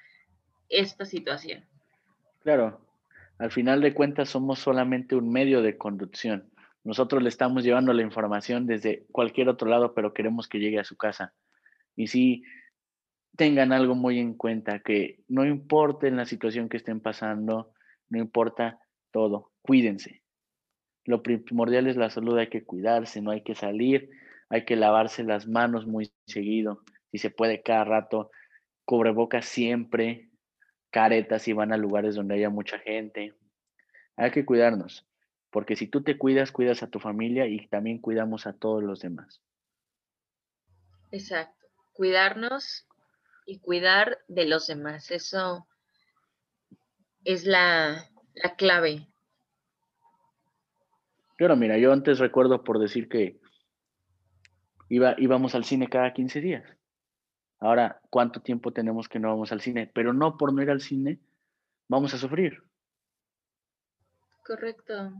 esta 0.69 1.05
situación. 1.05 1.65
Claro, 2.43 2.81
al 3.37 3.51
final 3.51 3.81
de 3.81 3.93
cuentas 3.93 4.29
somos 4.29 4.59
solamente 4.59 5.15
un 5.15 5.31
medio 5.31 5.61
de 5.61 5.77
conducción. 5.77 6.51
Nosotros 6.83 7.21
le 7.21 7.29
estamos 7.29 7.63
llevando 7.63 7.93
la 7.93 8.03
información 8.03 8.65
desde 8.65 9.05
cualquier 9.11 9.49
otro 9.49 9.69
lado, 9.69 9.93
pero 9.93 10.13
queremos 10.13 10.47
que 10.47 10.59
llegue 10.59 10.79
a 10.79 10.83
su 10.83 10.95
casa. 10.95 11.33
Y 11.95 12.07
si 12.07 12.43
tengan 13.35 13.71
algo 13.71 13.95
muy 13.95 14.19
en 14.19 14.33
cuenta, 14.33 14.79
que 14.79 15.23
no 15.27 15.45
importa 15.45 16.07
en 16.07 16.17
la 16.17 16.25
situación 16.25 16.69
que 16.69 16.77
estén 16.77 16.99
pasando, 16.99 17.73
no 18.09 18.19
importa 18.19 18.79
todo, 19.11 19.51
cuídense. 19.61 20.23
Lo 21.09 21.23
primordial 21.23 21.87
es 21.87 21.97
la 21.97 22.11
salud, 22.11 22.37
hay 22.37 22.49
que 22.49 22.63
cuidarse, 22.63 23.19
no 23.19 23.31
hay 23.31 23.41
que 23.41 23.55
salir, 23.55 24.11
hay 24.47 24.63
que 24.63 24.75
lavarse 24.75 25.23
las 25.23 25.47
manos 25.47 25.87
muy 25.87 26.13
seguido, 26.27 26.83
si 27.09 27.17
se 27.17 27.31
puede 27.31 27.63
cada 27.63 27.83
rato, 27.83 28.29
cubrebocas 28.85 29.45
siempre, 29.45 30.29
caretas 30.91 31.41
si 31.41 31.53
van 31.53 31.73
a 31.73 31.77
lugares 31.77 32.13
donde 32.13 32.35
haya 32.35 32.51
mucha 32.51 32.77
gente. 32.77 33.33
Hay 34.17 34.29
que 34.29 34.45
cuidarnos, 34.45 35.07
porque 35.49 35.75
si 35.75 35.87
tú 35.87 36.03
te 36.03 36.15
cuidas, 36.15 36.51
cuidas 36.51 36.83
a 36.83 36.91
tu 36.91 36.99
familia 36.99 37.47
y 37.47 37.67
también 37.69 37.97
cuidamos 37.97 38.45
a 38.45 38.53
todos 38.53 38.83
los 38.83 38.99
demás. 38.99 39.41
Exacto, 41.09 41.65
cuidarnos 41.93 42.87
y 43.47 43.57
cuidar 43.57 44.19
de 44.27 44.45
los 44.45 44.67
demás, 44.67 45.09
eso 45.09 45.67
es 47.23 47.47
la, 47.47 48.11
la 48.35 48.55
clave 48.55 49.08
Claro, 51.39 51.55
mira, 51.55 51.77
yo 51.77 51.93
antes 51.93 52.19
recuerdo 52.19 52.65
por 52.65 52.79
decir 52.79 53.07
que 53.07 53.39
iba, 54.89 55.15
íbamos 55.17 55.55
al 55.55 55.63
cine 55.63 55.87
cada 55.87 56.11
15 56.11 56.41
días. 56.41 56.65
Ahora, 57.61 58.01
¿cuánto 58.09 58.41
tiempo 58.41 58.73
tenemos 58.73 59.07
que 59.07 59.19
no 59.19 59.29
vamos 59.29 59.53
al 59.53 59.61
cine? 59.61 59.89
Pero 59.95 60.11
no 60.11 60.35
por 60.35 60.51
no 60.51 60.61
ir 60.61 60.69
al 60.69 60.81
cine, 60.81 61.21
vamos 61.87 62.13
a 62.13 62.17
sufrir. 62.17 62.61
Correcto. 64.45 65.13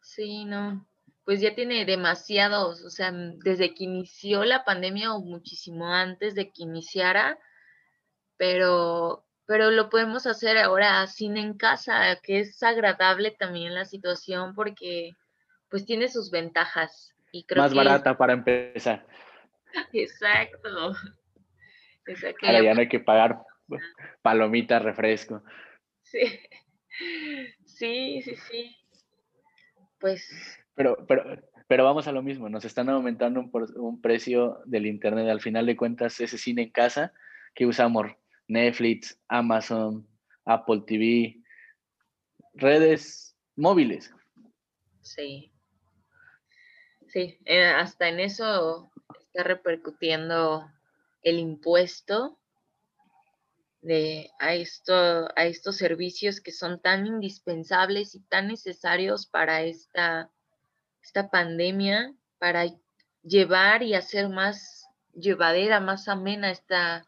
Sí, 0.00 0.44
no. 0.44 0.86
Pues 1.24 1.40
ya 1.40 1.56
tiene 1.56 1.84
demasiados, 1.84 2.84
o 2.84 2.90
sea, 2.90 3.10
desde 3.10 3.74
que 3.74 3.82
inició 3.82 4.44
la 4.44 4.64
pandemia 4.64 5.12
o 5.12 5.22
muchísimo 5.22 5.92
antes 5.92 6.36
de 6.36 6.52
que 6.52 6.62
iniciara, 6.62 7.36
pero 8.36 9.25
pero 9.46 9.70
lo 9.70 9.88
podemos 9.88 10.26
hacer 10.26 10.58
ahora 10.58 11.06
cine 11.06 11.40
en 11.40 11.54
casa, 11.54 12.18
que 12.22 12.40
es 12.40 12.62
agradable 12.62 13.30
también 13.30 13.74
la 13.74 13.84
situación 13.84 14.54
porque 14.54 15.12
pues 15.70 15.86
tiene 15.86 16.08
sus 16.08 16.30
ventajas. 16.30 17.14
Y 17.32 17.44
creo 17.44 17.62
Más 17.62 17.74
barata 17.74 18.16
para 18.16 18.32
empezar. 18.32 19.06
Exacto. 19.92 20.94
Ahora 22.42 22.62
ya 22.62 22.74
no 22.74 22.80
hay 22.80 22.88
que 22.88 23.00
pagar 23.00 23.40
palomitas, 24.22 24.82
refresco. 24.82 25.42
Sí. 26.02 26.20
Sí, 27.66 28.22
sí, 28.22 28.34
sí. 28.36 28.74
Pues. 30.00 30.26
Pero, 30.74 30.96
pero, 31.06 31.42
pero 31.68 31.84
vamos 31.84 32.08
a 32.08 32.12
lo 32.12 32.22
mismo, 32.22 32.48
nos 32.48 32.64
están 32.64 32.88
aumentando 32.88 33.38
un, 33.38 33.50
un 33.76 34.00
precio 34.00 34.62
del 34.64 34.86
internet. 34.86 35.28
Al 35.28 35.42
final 35.42 35.66
de 35.66 35.76
cuentas, 35.76 36.18
ese 36.20 36.38
cine 36.38 36.62
en 36.62 36.70
casa 36.70 37.12
que 37.54 37.66
usamos 37.66 38.06
Netflix, 38.48 39.18
Amazon, 39.28 40.06
Apple 40.44 40.82
TV, 40.86 41.42
redes 42.54 43.36
móviles. 43.56 44.12
Sí. 45.02 45.52
Sí, 47.08 47.38
eh, 47.44 47.64
hasta 47.64 48.08
en 48.08 48.20
eso 48.20 48.90
está 49.20 49.42
repercutiendo 49.42 50.70
el 51.22 51.38
impuesto 51.38 52.38
de, 53.80 54.30
a, 54.40 54.54
esto, 54.54 55.28
a 55.36 55.44
estos 55.44 55.76
servicios 55.76 56.40
que 56.40 56.52
son 56.52 56.80
tan 56.80 57.06
indispensables 57.06 58.14
y 58.14 58.20
tan 58.20 58.48
necesarios 58.48 59.26
para 59.26 59.62
esta, 59.62 60.30
esta 61.02 61.30
pandemia, 61.30 62.14
para 62.38 62.66
llevar 63.22 63.82
y 63.82 63.94
hacer 63.94 64.28
más 64.28 64.88
llevadera, 65.14 65.80
más 65.80 66.08
amena 66.08 66.50
esta, 66.50 67.06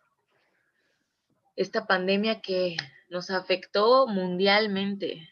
esta 1.58 1.86
pandemia 1.88 2.40
que 2.40 2.76
nos 3.10 3.30
afectó 3.30 4.06
mundialmente. 4.06 5.28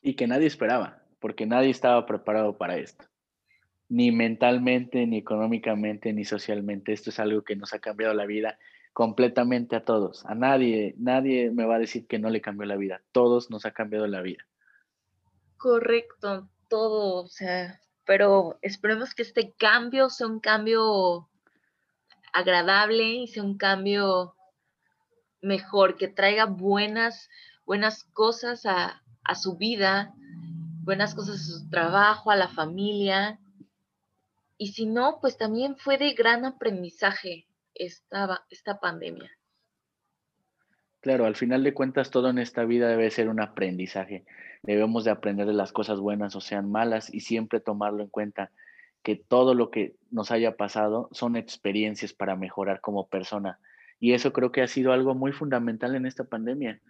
Y 0.00 0.14
que 0.14 0.28
nadie 0.28 0.46
esperaba, 0.46 1.02
porque 1.18 1.46
nadie 1.46 1.70
estaba 1.70 2.06
preparado 2.06 2.56
para 2.56 2.76
esto. 2.76 3.04
Ni 3.88 4.12
mentalmente, 4.12 5.04
ni 5.06 5.18
económicamente, 5.18 6.12
ni 6.12 6.24
socialmente. 6.24 6.92
Esto 6.92 7.10
es 7.10 7.18
algo 7.18 7.42
que 7.42 7.56
nos 7.56 7.74
ha 7.74 7.80
cambiado 7.80 8.14
la 8.14 8.24
vida 8.24 8.56
completamente 8.92 9.74
a 9.74 9.84
todos. 9.84 10.24
A 10.26 10.36
nadie, 10.36 10.94
nadie 10.96 11.50
me 11.50 11.64
va 11.64 11.74
a 11.74 11.80
decir 11.80 12.06
que 12.06 12.20
no 12.20 12.30
le 12.30 12.40
cambió 12.40 12.64
la 12.64 12.76
vida. 12.76 13.02
Todos 13.10 13.50
nos 13.50 13.66
ha 13.66 13.72
cambiado 13.72 14.06
la 14.06 14.22
vida. 14.22 14.46
Correcto, 15.56 16.48
todo, 16.68 17.24
o 17.24 17.26
sea, 17.26 17.80
pero 18.04 18.58
esperemos 18.62 19.12
que 19.12 19.22
este 19.22 19.54
cambio 19.58 20.08
sea 20.08 20.28
un 20.28 20.38
cambio 20.38 21.28
agradable 22.32 23.04
y 23.04 23.26
sea 23.26 23.42
un 23.42 23.58
cambio 23.58 24.36
mejor, 25.44 25.96
que 25.96 26.08
traiga 26.08 26.46
buenas, 26.46 27.28
buenas 27.64 28.04
cosas 28.04 28.66
a, 28.66 29.02
su 29.34 29.56
vida, 29.56 30.14
buenas 30.82 31.14
cosas 31.14 31.36
a 31.36 31.58
su 31.58 31.70
trabajo, 31.70 32.30
a 32.30 32.36
la 32.36 32.48
familia. 32.48 33.38
Y 34.58 34.68
si 34.68 34.86
no, 34.86 35.18
pues 35.20 35.36
también 35.36 35.76
fue 35.76 35.98
de 35.98 36.14
gran 36.14 36.44
aprendizaje 36.44 37.46
esta, 37.74 38.44
esta 38.50 38.80
pandemia. 38.80 39.30
Claro, 41.00 41.26
al 41.26 41.36
final 41.36 41.62
de 41.62 41.74
cuentas 41.74 42.10
todo 42.10 42.30
en 42.30 42.38
esta 42.38 42.64
vida 42.64 42.88
debe 42.88 43.10
ser 43.10 43.28
un 43.28 43.40
aprendizaje. 43.40 44.24
Debemos 44.62 45.04
de 45.04 45.10
aprender 45.10 45.46
de 45.46 45.52
las 45.52 45.72
cosas 45.72 46.00
buenas 46.00 46.34
o 46.34 46.40
sean 46.40 46.70
malas 46.70 47.12
y 47.12 47.20
siempre 47.20 47.60
tomarlo 47.60 48.02
en 48.02 48.08
cuenta 48.08 48.50
que 49.02 49.16
todo 49.16 49.52
lo 49.52 49.70
que 49.70 49.96
nos 50.10 50.30
haya 50.30 50.56
pasado 50.56 51.10
son 51.12 51.36
experiencias 51.36 52.14
para 52.14 52.36
mejorar 52.36 52.80
como 52.80 53.06
persona 53.06 53.58
y 54.00 54.12
eso 54.12 54.32
creo 54.32 54.52
que 54.52 54.62
ha 54.62 54.68
sido 54.68 54.92
algo 54.92 55.14
muy 55.14 55.32
fundamental 55.32 55.94
en 55.94 56.06
esta 56.06 56.24
pandemia, 56.24 56.80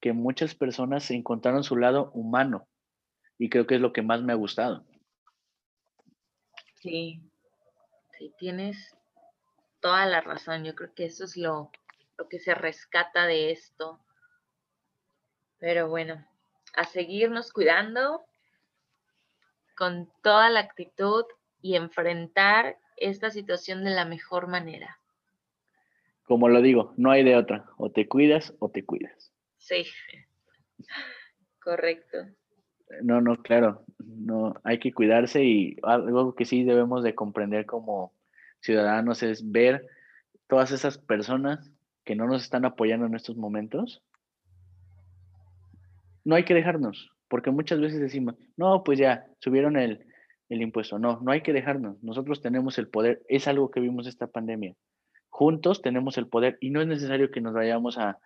que 0.00 0.12
muchas 0.12 0.54
personas 0.54 1.10
encontraron 1.10 1.64
su 1.64 1.76
lado 1.76 2.10
humano. 2.12 2.68
Y 3.38 3.48
creo 3.48 3.66
que 3.66 3.76
es 3.76 3.80
lo 3.80 3.92
que 3.92 4.02
más 4.02 4.22
me 4.22 4.32
ha 4.32 4.36
gustado. 4.36 4.84
Sí, 6.76 7.20
sí, 8.18 8.32
tienes 8.38 8.96
toda 9.80 10.06
la 10.06 10.20
razón. 10.20 10.64
Yo 10.64 10.74
creo 10.74 10.94
que 10.94 11.06
eso 11.06 11.24
es 11.24 11.36
lo, 11.36 11.70
lo 12.18 12.28
que 12.28 12.38
se 12.38 12.54
rescata 12.54 13.26
de 13.26 13.50
esto. 13.50 13.98
Pero 15.58 15.88
bueno, 15.88 16.24
a 16.74 16.84
seguirnos 16.84 17.52
cuidando 17.52 18.24
con 19.76 20.10
toda 20.22 20.50
la 20.50 20.60
actitud 20.60 21.24
y 21.62 21.76
enfrentar 21.76 22.78
esta 22.96 23.30
situación 23.30 23.84
de 23.84 23.90
la 23.90 24.04
mejor 24.04 24.46
manera 24.46 24.99
como 26.30 26.48
lo 26.48 26.62
digo, 26.62 26.94
no 26.96 27.10
hay 27.10 27.24
de 27.24 27.34
otra. 27.34 27.64
O 27.76 27.90
te 27.90 28.06
cuidas 28.06 28.54
o 28.60 28.68
te 28.70 28.84
cuidas. 28.84 29.32
Sí, 29.58 29.84
correcto. 31.60 32.18
No, 33.02 33.20
no, 33.20 33.42
claro, 33.42 33.84
no, 33.98 34.54
hay 34.62 34.78
que 34.78 34.92
cuidarse 34.92 35.42
y 35.42 35.76
algo 35.82 36.36
que 36.36 36.44
sí 36.44 36.62
debemos 36.62 37.02
de 37.02 37.16
comprender 37.16 37.66
como 37.66 38.14
ciudadanos 38.60 39.24
es 39.24 39.50
ver 39.50 39.84
todas 40.46 40.70
esas 40.70 40.98
personas 40.98 41.72
que 42.04 42.14
no 42.14 42.28
nos 42.28 42.44
están 42.44 42.64
apoyando 42.64 43.06
en 43.06 43.16
estos 43.16 43.36
momentos. 43.36 44.00
No 46.24 46.36
hay 46.36 46.44
que 46.44 46.54
dejarnos, 46.54 47.10
porque 47.26 47.50
muchas 47.50 47.80
veces 47.80 47.98
decimos, 47.98 48.36
no, 48.56 48.84
pues 48.84 49.00
ya, 49.00 49.26
subieron 49.40 49.76
el, 49.76 50.06
el 50.48 50.62
impuesto. 50.62 51.00
No, 51.00 51.18
no 51.22 51.32
hay 51.32 51.40
que 51.40 51.52
dejarnos. 51.52 52.00
Nosotros 52.04 52.40
tenemos 52.40 52.78
el 52.78 52.86
poder. 52.86 53.20
Es 53.28 53.48
algo 53.48 53.72
que 53.72 53.80
vimos 53.80 54.06
esta 54.06 54.28
pandemia 54.28 54.76
juntos 55.30 55.80
tenemos 55.80 56.18
el 56.18 56.26
poder 56.26 56.58
y 56.60 56.70
no 56.70 56.82
es 56.82 56.86
necesario 56.86 57.30
que 57.30 57.40
nos 57.40 57.54
vayamos 57.54 57.96
a, 57.98 58.18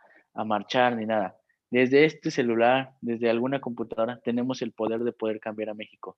marchar 0.44 0.96
ni 0.96 1.06
nada. 1.06 1.36
Desde 1.70 2.04
este 2.04 2.32
celular, 2.32 2.90
desde 3.00 3.30
alguna 3.30 3.60
computadora, 3.60 4.20
tenemos 4.24 4.62
el 4.62 4.72
poder 4.72 5.04
de 5.04 5.12
poder 5.12 5.38
cambiar 5.38 5.68
a 5.70 5.74
México. 5.74 6.16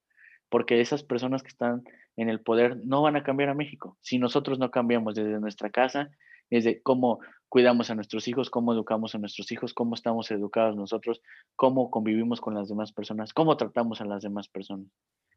Porque 0.49 0.81
esas 0.81 1.03
personas 1.03 1.43
que 1.43 1.49
están 1.49 1.83
en 2.17 2.31
el 2.31 2.41
poder 2.41 2.79
no 2.83 3.03
van 3.03 3.17
a 3.17 3.23
cambiar 3.23 3.51
a 3.51 3.55
México. 3.55 3.99
Si 4.01 4.19
nosotros 4.19 4.59
no 4.59 4.71
cambiamos 4.71 5.15
desde 5.15 5.39
nuestra 5.39 5.69
casa, 5.69 6.09
desde 6.49 6.81
cómo 6.81 7.21
cuidamos 7.51 7.91
a 7.91 7.95
nuestros 7.95 8.27
hijos, 8.27 8.49
cómo 8.49 8.73
educamos 8.73 9.15
a 9.15 9.19
nuestros 9.19 9.53
hijos, 9.53 9.75
cómo 9.75 9.95
estamos 9.95 10.31
educados 10.31 10.77
nosotros, 10.77 11.21
cómo 11.57 11.91
convivimos 11.91 12.41
con 12.41 12.55
las 12.55 12.69
demás 12.69 12.93
personas, 12.93 13.35
cómo 13.35 13.57
tratamos 13.59 14.01
a 14.01 14.07
las 14.07 14.23
demás 14.23 14.49
personas. 14.49 14.89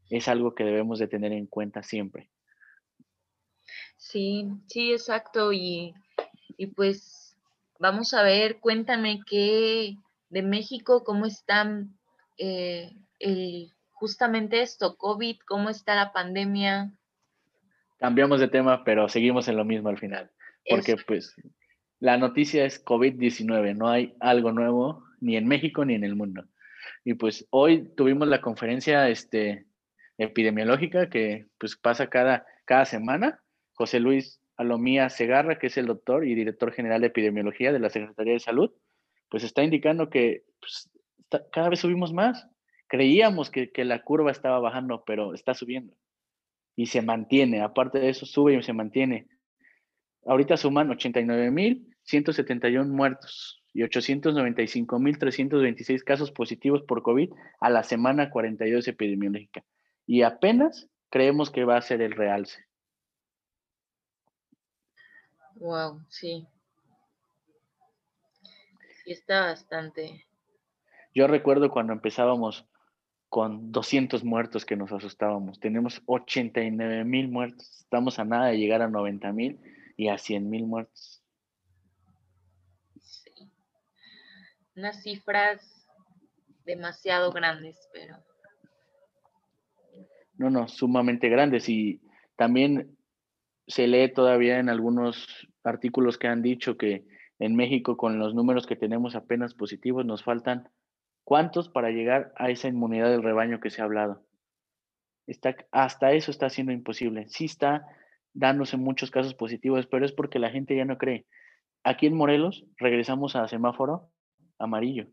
Es 0.09 0.29
algo 0.29 0.55
que 0.55 0.63
debemos 0.63 0.99
de 0.99 1.07
tener 1.07 1.33
en 1.33 1.47
cuenta 1.47 1.83
siempre. 1.83 2.29
Sí, 3.99 4.47
sí, 4.67 4.93
exacto. 4.93 5.51
Y, 5.53 5.93
pues 6.75 7.37
vamos 7.77 8.13
a 8.13 8.23
ver, 8.23 8.59
cuéntame 8.59 9.19
qué 9.29 9.95
de 10.29 10.41
México, 10.41 11.03
cómo 11.03 11.25
están 11.25 11.93
eh, 12.37 12.91
el, 13.19 13.71
justamente 13.91 14.61
esto, 14.61 14.95
COVID, 14.95 15.37
cómo 15.45 15.69
está 15.69 15.95
la 15.95 16.11
pandemia. 16.13 16.91
Cambiamos 17.99 18.39
de 18.39 18.47
tema, 18.47 18.83
pero 18.83 19.09
seguimos 19.09 19.47
en 19.49 19.57
lo 19.57 19.65
mismo 19.65 19.89
al 19.89 19.99
final, 19.99 20.31
porque 20.67 20.95
pues 21.05 21.35
la 21.99 22.17
noticia 22.17 22.65
es 22.65 22.83
COVID-19, 22.83 23.75
no 23.75 23.89
hay 23.89 24.15
algo 24.21 24.53
nuevo 24.53 25.03
ni 25.19 25.35
en 25.35 25.47
México 25.47 25.83
ni 25.83 25.95
en 25.95 26.05
el 26.05 26.15
mundo. 26.15 26.45
Y 27.03 27.15
pues 27.15 27.45
hoy 27.49 27.89
tuvimos 27.97 28.29
la 28.29 28.39
conferencia 28.39 29.09
este, 29.09 29.65
epidemiológica 30.17 31.09
que 31.09 31.47
pues 31.57 31.75
pasa 31.75 32.07
cada, 32.07 32.45
cada 32.65 32.85
semana 32.85 33.41
José 33.79 33.99
Luis 34.01 34.41
Alomía 34.57 35.09
Segarra, 35.09 35.57
que 35.57 35.67
es 35.67 35.77
el 35.77 35.85
doctor 35.85 36.27
y 36.27 36.35
director 36.35 36.73
general 36.73 36.99
de 36.99 37.07
epidemiología 37.07 37.71
de 37.71 37.79
la 37.79 37.89
Secretaría 37.89 38.33
de 38.33 38.41
Salud, 38.41 38.73
pues 39.29 39.45
está 39.45 39.63
indicando 39.63 40.09
que 40.09 40.43
pues, 40.59 40.91
cada 41.53 41.69
vez 41.69 41.79
subimos 41.79 42.11
más. 42.11 42.45
Creíamos 42.87 43.49
que, 43.49 43.71
la 43.85 44.03
curva 44.03 44.31
estaba 44.31 44.59
bajando, 44.59 45.05
pero 45.05 45.33
está 45.33 45.53
subiendo. 45.53 45.95
Y 46.75 46.87
se 46.87 47.01
mantiene, 47.01 47.61
aparte 47.61 47.99
de 47.99 48.09
eso, 48.09 48.25
sube 48.25 48.53
y 48.53 48.61
se 48.63 48.73
mantiene. 48.73 49.29
Ahorita 50.25 50.57
suman 50.57 50.89
89.171 50.89 52.85
muertos 52.85 53.63
y 53.73 53.83
895.326 53.83 56.03
casos 56.03 56.33
positivos 56.33 56.83
por 56.83 57.01
COVID 57.01 57.29
a 57.61 57.69
la 57.69 57.83
semana 57.83 58.29
42 58.29 58.89
epidemiológica. 58.89 59.63
Y 60.05 60.23
apenas 60.23 60.89
creemos 61.09 61.49
que 61.49 61.63
va 61.63 61.77
a 61.77 61.81
ser 61.81 62.01
el 62.01 62.11
realce. 62.11 62.67
Wow, 65.59 66.01
sí. 66.07 66.47
Sí 69.03 69.11
está 69.11 69.47
bastante. 69.47 70.25
Yo 71.13 71.27
recuerdo 71.27 71.69
cuando 71.69 71.91
empezábamos 71.91 72.65
con 73.27 73.71
200 73.71 74.23
muertos 74.23 74.65
que 74.65 74.77
nos 74.77 74.91
asustábamos. 74.91 75.59
Tenemos 75.59 76.01
89 76.05 77.03
mil 77.03 77.29
muertos. 77.29 77.69
Estamos 77.81 78.19
a 78.19 78.25
nada 78.25 78.47
de 78.47 78.57
llegar 78.57 78.81
a 78.81 78.89
90 78.89 79.31
mil 79.33 79.59
y 79.97 80.07
a 80.07 80.17
100 80.17 80.49
mil 80.49 80.65
muertos. 80.65 81.21
Sí. 83.01 83.31
Unas 84.75 85.03
cifras 85.03 85.85
demasiado 86.63 87.31
grandes, 87.31 87.77
pero... 87.91 88.17
No, 90.37 90.49
no, 90.49 90.69
sumamente 90.69 91.27
grandes. 91.27 91.67
Y 91.67 92.01
también 92.37 92.97
se 93.69 93.87
lee 93.87 94.11
todavía 94.13 94.59
en 94.59 94.67
algunos 94.67 95.47
artículos 95.63 96.17
que 96.17 96.27
han 96.27 96.41
dicho 96.41 96.75
que 96.75 97.05
en 97.39 97.55
México 97.55 97.95
con 97.95 98.19
los 98.19 98.35
números 98.35 98.67
que 98.67 98.75
tenemos 98.75 99.15
apenas 99.15 99.53
positivos 99.53 100.05
nos 100.05 100.23
faltan 100.23 100.69
¿Cuántos 101.29 101.69
para 101.69 101.91
llegar 101.91 102.33
a 102.37 102.49
esa 102.49 102.69
inmunidad 102.69 103.11
del 103.11 103.21
rebaño 103.21 103.59
que 103.59 103.69
se 103.69 103.83
ha 103.83 103.85
hablado? 103.85 104.25
Está, 105.27 105.55
hasta 105.69 106.11
eso 106.13 106.31
está 106.31 106.49
siendo 106.49 106.71
imposible. 106.71 107.27
Sí 107.27 107.45
está 107.45 107.85
dándose 108.33 108.77
muchos 108.77 109.11
casos 109.11 109.35
positivos, 109.35 109.85
pero 109.85 110.07
es 110.07 110.11
porque 110.11 110.39
la 110.39 110.49
gente 110.49 110.75
ya 110.75 110.85
no 110.85 110.97
cree. 110.97 111.27
Aquí 111.83 112.07
en 112.07 112.15
Morelos 112.15 112.65
regresamos 112.77 113.35
a 113.35 113.47
semáforo 113.47 114.09
amarillo. 114.57 115.05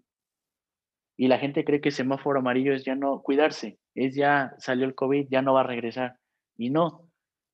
Y 1.18 1.28
la 1.28 1.38
gente 1.38 1.66
cree 1.66 1.82
que 1.82 1.90
semáforo 1.90 2.38
amarillo 2.38 2.72
es 2.72 2.82
ya 2.86 2.94
no 2.94 3.20
cuidarse, 3.20 3.78
es 3.94 4.14
ya 4.14 4.54
salió 4.56 4.86
el 4.86 4.94
COVID, 4.94 5.28
ya 5.28 5.42
no 5.42 5.52
va 5.52 5.60
a 5.60 5.64
regresar. 5.64 6.16
Y 6.56 6.70
no, 6.70 7.05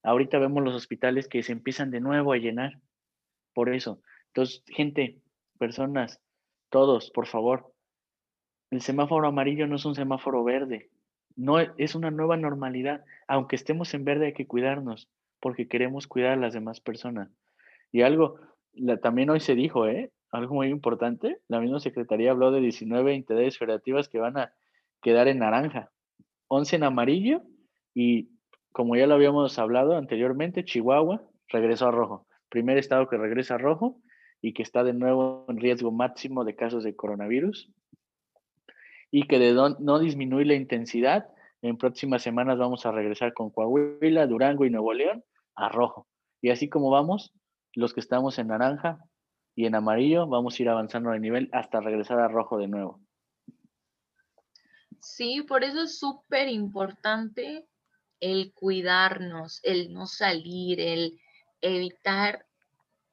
ahorita 0.03 0.39
vemos 0.39 0.63
los 0.63 0.75
hospitales 0.75 1.29
que 1.29 1.43
se 1.43 1.53
empiezan 1.53 1.91
de 1.91 2.01
nuevo 2.01 2.33
a 2.33 2.39
llenar. 2.39 2.79
Por 3.55 3.75
eso. 3.75 4.01
Entonces, 4.29 4.63
gente, 4.67 5.19
personas, 5.59 6.21
todos, 6.71 7.11
por 7.11 7.27
favor, 7.27 7.73
el 8.71 8.81
semáforo 8.81 9.29
amarillo 9.29 9.67
no 9.67 9.77
es 9.77 9.85
un 9.85 9.95
semáforo 9.95 10.43
verde, 10.43 10.91
no 11.37 11.61
e, 11.61 11.73
es 11.77 11.95
una 11.95 12.11
nueva 12.11 12.37
normalidad. 12.37 13.05
Aunque 13.29 13.57
estemos 13.57 13.93
en 13.93 14.05
verde 14.05 14.27
hay 14.27 14.33
que 14.33 14.47
cuidarnos 14.47 15.09
porque 15.41 15.69
queremos 15.69 16.07
cuidar 16.07 16.33
a 16.33 16.37
las 16.37 16.55
demás 16.55 16.81
personas. 16.81 17.29
Y 17.91 18.03
algo, 18.03 18.39
también 19.03 19.29
hoy 19.29 19.41
se 19.41 19.55
dijo, 19.55 19.87
¿eh? 19.87 20.11
algo 20.31 20.55
muy 20.55 20.69
importante, 20.69 21.41
la 21.49 21.61
misma 21.61 21.81
Secretaría 21.81 22.31
habló 22.31 22.51
de 22.51 22.61
19 22.61 23.15
entidades 23.15 23.59
federativas 23.59 24.09
que 24.09 24.19
van 24.19 24.39
a 24.39 24.55
quedar 25.03 25.29
en 25.29 25.41
naranja, 25.41 25.91
11 26.49 26.77
en 26.77 26.85
amarillo 26.85 27.43
y 27.95 28.31
como 28.73 28.97
ya 28.97 29.07
lo 29.07 29.15
habíamos 29.15 29.59
hablado 29.59 29.97
anteriormente, 29.97 30.65
Chihuahua 30.65 31.23
regresó 31.49 31.89
a 31.89 31.91
rojo. 31.91 32.27
Primer 32.49 32.79
estado 32.79 33.09
que 33.09 33.17
regresa 33.17 33.55
a 33.55 33.59
rojo 33.59 34.01
y 34.41 34.55
que 34.55 34.63
está 34.63 34.83
de 34.83 34.95
nuevo 34.95 35.45
en 35.49 35.59
riesgo 35.59 35.93
máximo 35.93 36.45
de 36.45 36.57
casos 36.57 36.83
de 36.83 36.97
coronavirus 36.97 37.71
y 39.11 39.27
que 39.27 39.39
de 39.39 39.53
no, 39.53 39.99
disminuir 39.99 40.47
la 40.47 40.55
intensidad, 40.55 41.29
en 41.61 41.77
próximas 41.77 42.23
semanas 42.23 42.59
vamos 42.59 42.85
a 42.87 42.93
regresar 42.93 43.35
con 43.35 43.51
Coahuila, 43.51 44.27
Durango 44.27 44.65
y 44.65 44.71
Nuevo 44.71 44.93
León 44.95 45.23
a 45.55 45.69
rojo. 45.69 46.09
Y 46.41 46.49
así 46.49 46.69
como 46.69 46.91
vamos, 46.91 47.33
los 47.75 47.93
que 47.93 48.01
estamos 48.01 48.39
en 48.39 48.49
naranja 48.49 48.99
y 49.55 49.67
en 49.67 49.75
amarillo, 49.75 50.27
vamos 50.27 50.59
a 50.59 50.63
ir 50.63 50.69
avanzando 50.71 51.11
de 51.11 51.21
nivel 51.21 51.49
hasta 51.53 51.81
regresar 51.81 52.19
a 52.19 52.29
rojo 52.29 52.59
de 52.59 52.69
nuevo. 52.69 53.01
Sí, 55.03 55.43
por 55.47 55.63
eso 55.63 55.83
es 55.83 55.99
súper 55.99 56.49
importante 56.49 57.67
el 58.23 58.53
cuidarnos, 58.55 59.61
el 59.65 59.93
no 59.93 60.07
salir, 60.07 60.81
el 60.81 61.19
evitar 61.61 62.47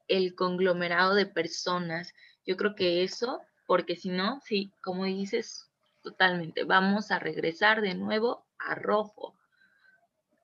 el 0.08 0.36
conglomerado 0.36 1.16
de 1.16 1.26
personas. 1.26 2.14
Yo 2.46 2.56
creo 2.56 2.76
que 2.76 3.04
eso, 3.04 3.42
porque 3.66 3.96
si 3.96 4.10
no, 4.10 4.40
sí, 4.46 4.72
como 4.84 5.06
dices, 5.06 5.68
totalmente. 6.04 6.64
Vamos 6.64 7.10
a 7.10 7.18
regresar 7.18 7.82
de 7.82 7.96
nuevo 7.96 8.46
a 8.60 8.76
rojo. 8.76 9.36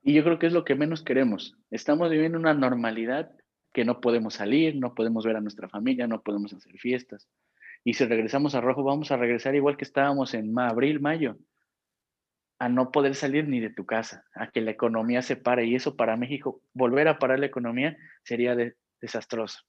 Y 0.04 0.15
yo 0.15 0.23
creo 0.23 0.39
que 0.39 0.47
es 0.47 0.54
lo 0.54 0.65
que 0.65 0.73
menos 0.73 1.04
queremos. 1.04 1.56
Estamos 1.69 2.10
viviendo 2.10 2.39
una 2.39 2.56
normalidad 2.56 3.32
que 3.71 3.86
no 3.86 4.01
podemos 4.01 4.34
salir, 4.34 4.75
no 4.78 4.95
podemos 4.95 5.25
ver 5.25 5.36
a 5.36 5.41
nuestra 5.41 5.69
familia, 5.69 6.08
no 6.08 6.23
podemos 6.23 6.54
hacer 6.54 6.75
fiestas. 6.80 7.28
Y 7.84 7.93
si 7.93 8.06
regresamos 8.06 8.56
a 8.56 8.62
rojo, 8.62 8.84
vamos 8.84 9.12
a 9.12 9.17
regresar 9.17 9.54
igual 9.54 9.78
que 9.78 9.86
estábamos 9.86 10.34
en 10.34 10.58
abril, 10.58 11.01
mayo, 11.01 11.38
a 12.59 12.69
no 12.69 12.91
poder 12.91 13.15
salir 13.15 13.47
ni 13.47 13.59
de 13.59 13.69
tu 13.69 13.85
casa, 13.85 14.25
a 14.33 14.49
que 14.49 14.61
la 14.61 14.71
economía 14.71 15.21
se 15.21 15.35
pare. 15.35 15.65
Y 15.65 15.75
eso 15.75 15.95
para 15.95 16.15
México, 16.15 16.61
volver 16.73 17.07
a 17.07 17.19
parar 17.19 17.39
la 17.39 17.45
economía 17.45 17.97
sería 18.23 18.55
desastroso. 19.01 19.59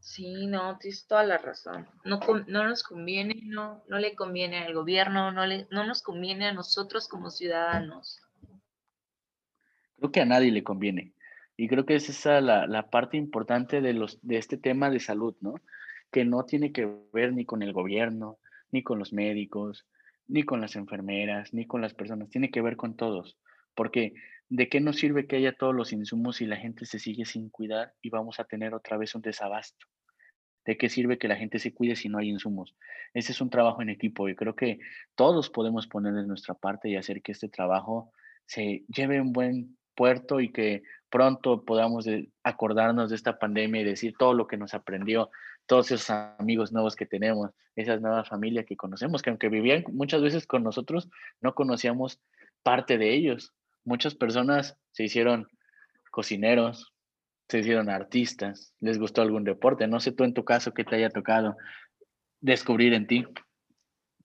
Sí, 0.00 0.46
no, 0.46 0.76
tienes 0.78 1.06
toda 1.06 1.24
la 1.24 1.38
razón. 1.38 1.88
No, 2.04 2.20
no 2.46 2.68
nos 2.68 2.82
conviene, 2.82 3.40
no, 3.44 3.82
no 3.88 3.98
le 3.98 4.14
conviene 4.14 4.58
al 4.58 4.74
gobierno, 4.74 5.32
no, 5.32 5.46
le, 5.46 5.66
no 5.70 5.86
nos 5.86 6.02
conviene 6.02 6.48
a 6.48 6.52
nosotros 6.52 7.08
como 7.08 7.30
ciudadanos. 7.30 8.20
Creo 9.96 10.12
que 10.12 10.20
a 10.20 10.26
nadie 10.26 10.52
le 10.52 10.62
conviene. 10.62 11.14
Y 11.56 11.68
creo 11.68 11.86
que 11.86 11.94
es 11.94 12.10
esa 12.10 12.40
la, 12.40 12.66
la 12.66 12.90
parte 12.90 13.16
importante 13.16 13.80
de, 13.80 13.94
los, 13.94 14.18
de 14.20 14.36
este 14.36 14.58
tema 14.58 14.90
de 14.90 15.00
salud, 15.00 15.36
¿no? 15.40 15.54
Que 16.10 16.24
no 16.24 16.44
tiene 16.44 16.72
que 16.72 16.86
ver 17.12 17.32
ni 17.32 17.46
con 17.46 17.62
el 17.62 17.72
gobierno, 17.72 18.36
ni 18.72 18.82
con 18.82 18.98
los 18.98 19.12
médicos, 19.12 19.86
ni 20.26 20.42
con 20.42 20.60
las 20.60 20.76
enfermeras, 20.76 21.52
ni 21.52 21.66
con 21.66 21.80
las 21.80 21.94
personas, 21.94 22.30
tiene 22.30 22.50
que 22.50 22.62
ver 22.62 22.76
con 22.76 22.96
todos. 22.96 23.38
Porque 23.74 24.14
¿de 24.48 24.68
qué 24.68 24.80
nos 24.80 24.96
sirve 24.96 25.26
que 25.26 25.36
haya 25.36 25.52
todos 25.52 25.74
los 25.74 25.92
insumos 25.92 26.36
si 26.36 26.46
la 26.46 26.56
gente 26.56 26.86
se 26.86 26.98
sigue 26.98 27.24
sin 27.24 27.50
cuidar 27.50 27.92
y 28.02 28.10
vamos 28.10 28.40
a 28.40 28.44
tener 28.44 28.74
otra 28.74 28.96
vez 28.96 29.14
un 29.14 29.22
desabasto? 29.22 29.86
¿De 30.64 30.78
qué 30.78 30.88
sirve 30.88 31.18
que 31.18 31.28
la 31.28 31.36
gente 31.36 31.58
se 31.58 31.74
cuide 31.74 31.96
si 31.96 32.08
no 32.08 32.18
hay 32.18 32.30
insumos? 32.30 32.74
Ese 33.12 33.32
es 33.32 33.40
un 33.40 33.50
trabajo 33.50 33.82
en 33.82 33.90
equipo 33.90 34.28
y 34.28 34.34
creo 34.34 34.56
que 34.56 34.78
todos 35.14 35.50
podemos 35.50 35.86
poner 35.86 36.14
de 36.14 36.26
nuestra 36.26 36.54
parte 36.54 36.88
y 36.88 36.96
hacer 36.96 37.20
que 37.20 37.32
este 37.32 37.48
trabajo 37.48 38.12
se 38.46 38.84
lleve 38.88 39.20
un 39.20 39.32
buen 39.32 39.76
puerto 39.94 40.40
y 40.40 40.52
que 40.52 40.82
pronto 41.10 41.64
podamos 41.64 42.06
acordarnos 42.42 43.10
de 43.10 43.16
esta 43.16 43.38
pandemia 43.38 43.82
y 43.82 43.84
decir 43.84 44.14
todo 44.18 44.34
lo 44.34 44.46
que 44.46 44.56
nos 44.56 44.74
aprendió, 44.74 45.30
todos 45.66 45.90
esos 45.90 46.10
amigos 46.10 46.72
nuevos 46.72 46.96
que 46.96 47.06
tenemos, 47.06 47.50
esas 47.76 48.00
nuevas 48.00 48.28
familias 48.28 48.66
que 48.66 48.76
conocemos, 48.76 49.22
que 49.22 49.30
aunque 49.30 49.48
vivían 49.48 49.84
muchas 49.92 50.22
veces 50.22 50.46
con 50.46 50.62
nosotros, 50.62 51.08
no 51.40 51.54
conocíamos 51.54 52.20
parte 52.62 52.98
de 52.98 53.14
ellos. 53.14 53.52
Muchas 53.84 54.14
personas 54.14 54.76
se 54.92 55.04
hicieron 55.04 55.48
cocineros, 56.10 56.92
se 57.48 57.58
hicieron 57.58 57.90
artistas, 57.90 58.74
les 58.80 58.98
gustó 58.98 59.22
algún 59.22 59.44
deporte. 59.44 59.86
No 59.86 60.00
sé 60.00 60.12
tú 60.12 60.24
en 60.24 60.34
tu 60.34 60.44
caso 60.44 60.72
qué 60.72 60.84
te 60.84 60.96
haya 60.96 61.10
tocado 61.10 61.56
descubrir 62.40 62.94
en 62.94 63.06
ti. 63.06 63.24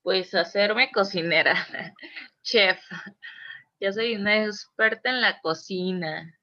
Pues 0.02 0.34
hacerme 0.34 0.92
cocinera, 0.92 1.56
chef. 2.44 2.80
Ya 3.80 3.92
soy 3.94 4.16
una 4.16 4.44
experta 4.44 5.10
en 5.10 5.22
la 5.22 5.40
cocina. 5.42 6.38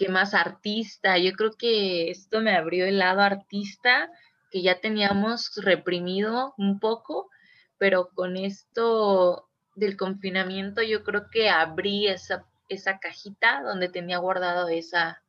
¿Qué 0.00 0.08
más? 0.08 0.32
Artista. 0.32 1.18
Yo 1.18 1.32
creo 1.32 1.50
que 1.58 2.10
esto 2.10 2.40
me 2.40 2.56
abrió 2.56 2.86
el 2.86 2.98
lado 2.98 3.20
artista 3.20 4.10
que 4.50 4.62
ya 4.62 4.80
teníamos 4.80 5.52
reprimido 5.62 6.54
un 6.56 6.80
poco, 6.80 7.28
pero 7.76 8.08
con 8.14 8.38
esto 8.38 9.50
del 9.74 9.98
confinamiento 9.98 10.82
yo 10.82 11.04
creo 11.04 11.28
que 11.30 11.50
abrí 11.50 12.08
esa 12.08 12.46
esa 12.70 12.98
cajita 12.98 13.62
donde 13.62 13.90
tenía 13.90 14.16
guardado 14.16 14.68
esa, 14.68 15.22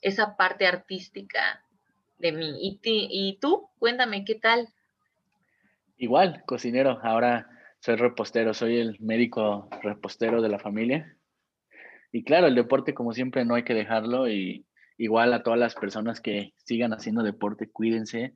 esa 0.00 0.36
parte 0.36 0.66
artística 0.66 1.62
de 2.18 2.32
mí. 2.32 2.58
¿Y, 2.60 2.80
¿Y 2.82 3.38
tú? 3.38 3.68
Cuéntame, 3.78 4.24
¿qué 4.24 4.34
tal? 4.34 4.68
Igual, 5.96 6.42
cocinero. 6.44 6.98
Ahora 7.04 7.48
soy 7.78 7.94
repostero, 7.94 8.52
soy 8.52 8.78
el 8.78 8.98
médico 8.98 9.68
repostero 9.80 10.42
de 10.42 10.48
la 10.48 10.58
familia. 10.58 11.16
Y 12.14 12.22
claro, 12.22 12.46
el 12.46 12.54
deporte, 12.54 12.94
como 12.94 13.12
siempre, 13.12 13.44
no 13.44 13.56
hay 13.56 13.64
que 13.64 13.74
dejarlo. 13.74 14.28
Y 14.28 14.64
igual 14.98 15.32
a 15.32 15.42
todas 15.42 15.58
las 15.58 15.74
personas 15.74 16.20
que 16.20 16.54
sigan 16.58 16.92
haciendo 16.92 17.24
deporte, 17.24 17.68
cuídense, 17.68 18.32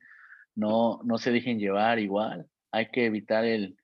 no, 0.53 0.99
no 1.05 1.17
se 1.17 1.31
dejen 1.31 1.59
llevar 1.59 1.97
igual. 1.97 2.45
Hay 2.73 2.89
que 2.91 3.05
evitar 3.05 3.45
el, 3.45 3.77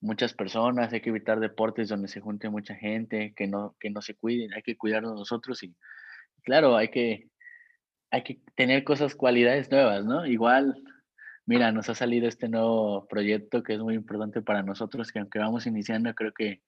muchas 0.00 0.34
personas, 0.34 0.92
hay 0.92 1.00
que 1.00 1.10
evitar 1.10 1.38
deportes 1.38 1.88
donde 1.88 2.08
se 2.08 2.20
junte 2.20 2.50
mucha 2.50 2.74
gente, 2.74 3.34
que 3.36 3.46
no, 3.46 3.76
que 3.78 3.88
no 3.88 4.02
se 4.02 4.16
cuiden, 4.16 4.52
hay 4.52 4.62
que 4.62 4.76
cuidarnos 4.76 5.14
nosotros 5.14 5.62
y 5.62 5.76
claro, 6.42 6.76
hay 6.76 6.88
que, 6.88 7.28
hay 8.10 8.24
que 8.24 8.40
tener 8.56 8.82
cosas, 8.82 9.14
cualidades 9.14 9.70
nuevas, 9.70 10.04
¿no? 10.04 10.26
Igual, 10.26 10.74
mira, 11.46 11.70
nos 11.70 11.88
ha 11.88 11.94
salido 11.94 12.26
este 12.26 12.48
nuevo 12.48 13.06
proyecto 13.06 13.62
que 13.62 13.74
es 13.74 13.78
muy 13.78 13.94
importante 13.94 14.42
para 14.42 14.64
nosotros, 14.64 15.12
que 15.12 15.20
aunque 15.20 15.38
vamos 15.38 15.66
iniciando, 15.66 16.12
creo 16.14 16.32
que 16.32 16.62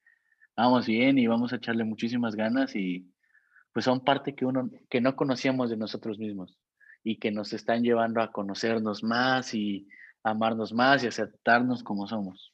vamos 0.58 0.86
bien 0.86 1.18
y 1.18 1.26
vamos 1.28 1.52
a 1.52 1.56
echarle 1.56 1.84
muchísimas 1.84 2.34
ganas 2.34 2.74
y 2.74 3.06
pues 3.72 3.84
son 3.84 4.00
parte 4.00 4.34
que 4.34 4.44
uno, 4.44 4.68
que 4.90 5.00
no 5.00 5.14
conocíamos 5.14 5.70
de 5.70 5.76
nosotros 5.76 6.18
mismos 6.18 6.58
y 7.04 7.16
que 7.16 7.30
nos 7.30 7.52
están 7.52 7.84
llevando 7.84 8.20
a 8.20 8.32
conocernos 8.32 9.04
más 9.04 9.54
y 9.54 9.88
amarnos 10.24 10.72
más 10.72 11.04
y 11.04 11.06
aceptarnos 11.06 11.84
como 11.84 12.08
somos. 12.08 12.52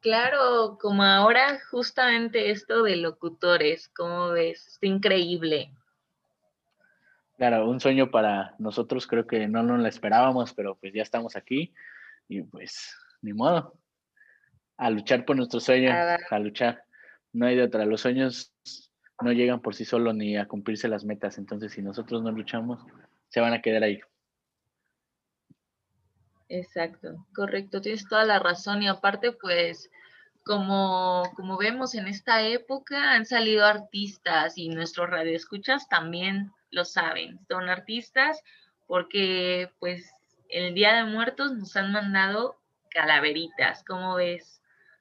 Claro, 0.00 0.78
como 0.80 1.02
ahora 1.02 1.58
justamente 1.70 2.50
esto 2.50 2.84
de 2.84 2.96
locutores, 2.96 3.88
¿cómo 3.88 4.28
ves? 4.28 4.68
Es 4.68 4.78
increíble. 4.80 5.74
Claro, 7.36 7.68
un 7.68 7.80
sueño 7.80 8.12
para 8.12 8.54
nosotros, 8.58 9.08
creo 9.08 9.26
que 9.26 9.48
no 9.48 9.64
nos 9.64 9.80
lo 9.80 9.88
esperábamos, 9.88 10.54
pero 10.54 10.76
pues 10.76 10.92
ya 10.94 11.02
estamos 11.02 11.34
aquí. 11.34 11.74
Y 12.28 12.42
pues, 12.42 12.94
ni 13.22 13.32
modo. 13.32 13.79
A 14.80 14.90
luchar 14.90 15.24
por 15.24 15.36
nuestros 15.36 15.64
sueños, 15.64 15.92
a 15.92 16.38
luchar. 16.38 16.84
No 17.32 17.46
hay 17.46 17.56
de 17.56 17.64
otra. 17.64 17.84
Los 17.84 18.00
sueños 18.00 18.52
no 19.20 19.32
llegan 19.32 19.60
por 19.60 19.74
sí 19.74 19.84
solos 19.84 20.14
ni 20.14 20.36
a 20.36 20.46
cumplirse 20.46 20.88
las 20.88 21.04
metas. 21.04 21.38
Entonces, 21.38 21.72
si 21.72 21.82
nosotros 21.82 22.22
no 22.22 22.32
luchamos, 22.32 22.84
se 23.28 23.40
van 23.40 23.52
a 23.52 23.60
quedar 23.60 23.82
ahí. 23.82 24.00
Exacto, 26.50 27.26
correcto, 27.32 27.80
tienes 27.80 28.08
toda 28.08 28.24
la 28.24 28.40
razón 28.40 28.82
y 28.82 28.88
aparte 28.88 29.30
pues 29.30 29.88
como, 30.44 31.22
como 31.36 31.56
vemos 31.56 31.94
en 31.94 32.08
esta 32.08 32.42
época 32.42 33.12
han 33.12 33.24
salido 33.24 33.64
artistas 33.64 34.58
y 34.58 34.68
nuestros 34.68 35.08
radioescuchas 35.08 35.88
también 35.88 36.50
lo 36.72 36.84
saben, 36.84 37.38
son 37.48 37.68
artistas 37.68 38.42
porque 38.88 39.70
pues 39.78 40.10
el 40.48 40.74
Día 40.74 40.94
de 40.94 41.04
Muertos 41.04 41.52
nos 41.52 41.76
han 41.76 41.92
mandado 41.92 42.56
calaveritas, 42.90 43.84
¿cómo 43.84 44.16
ves? 44.16 44.59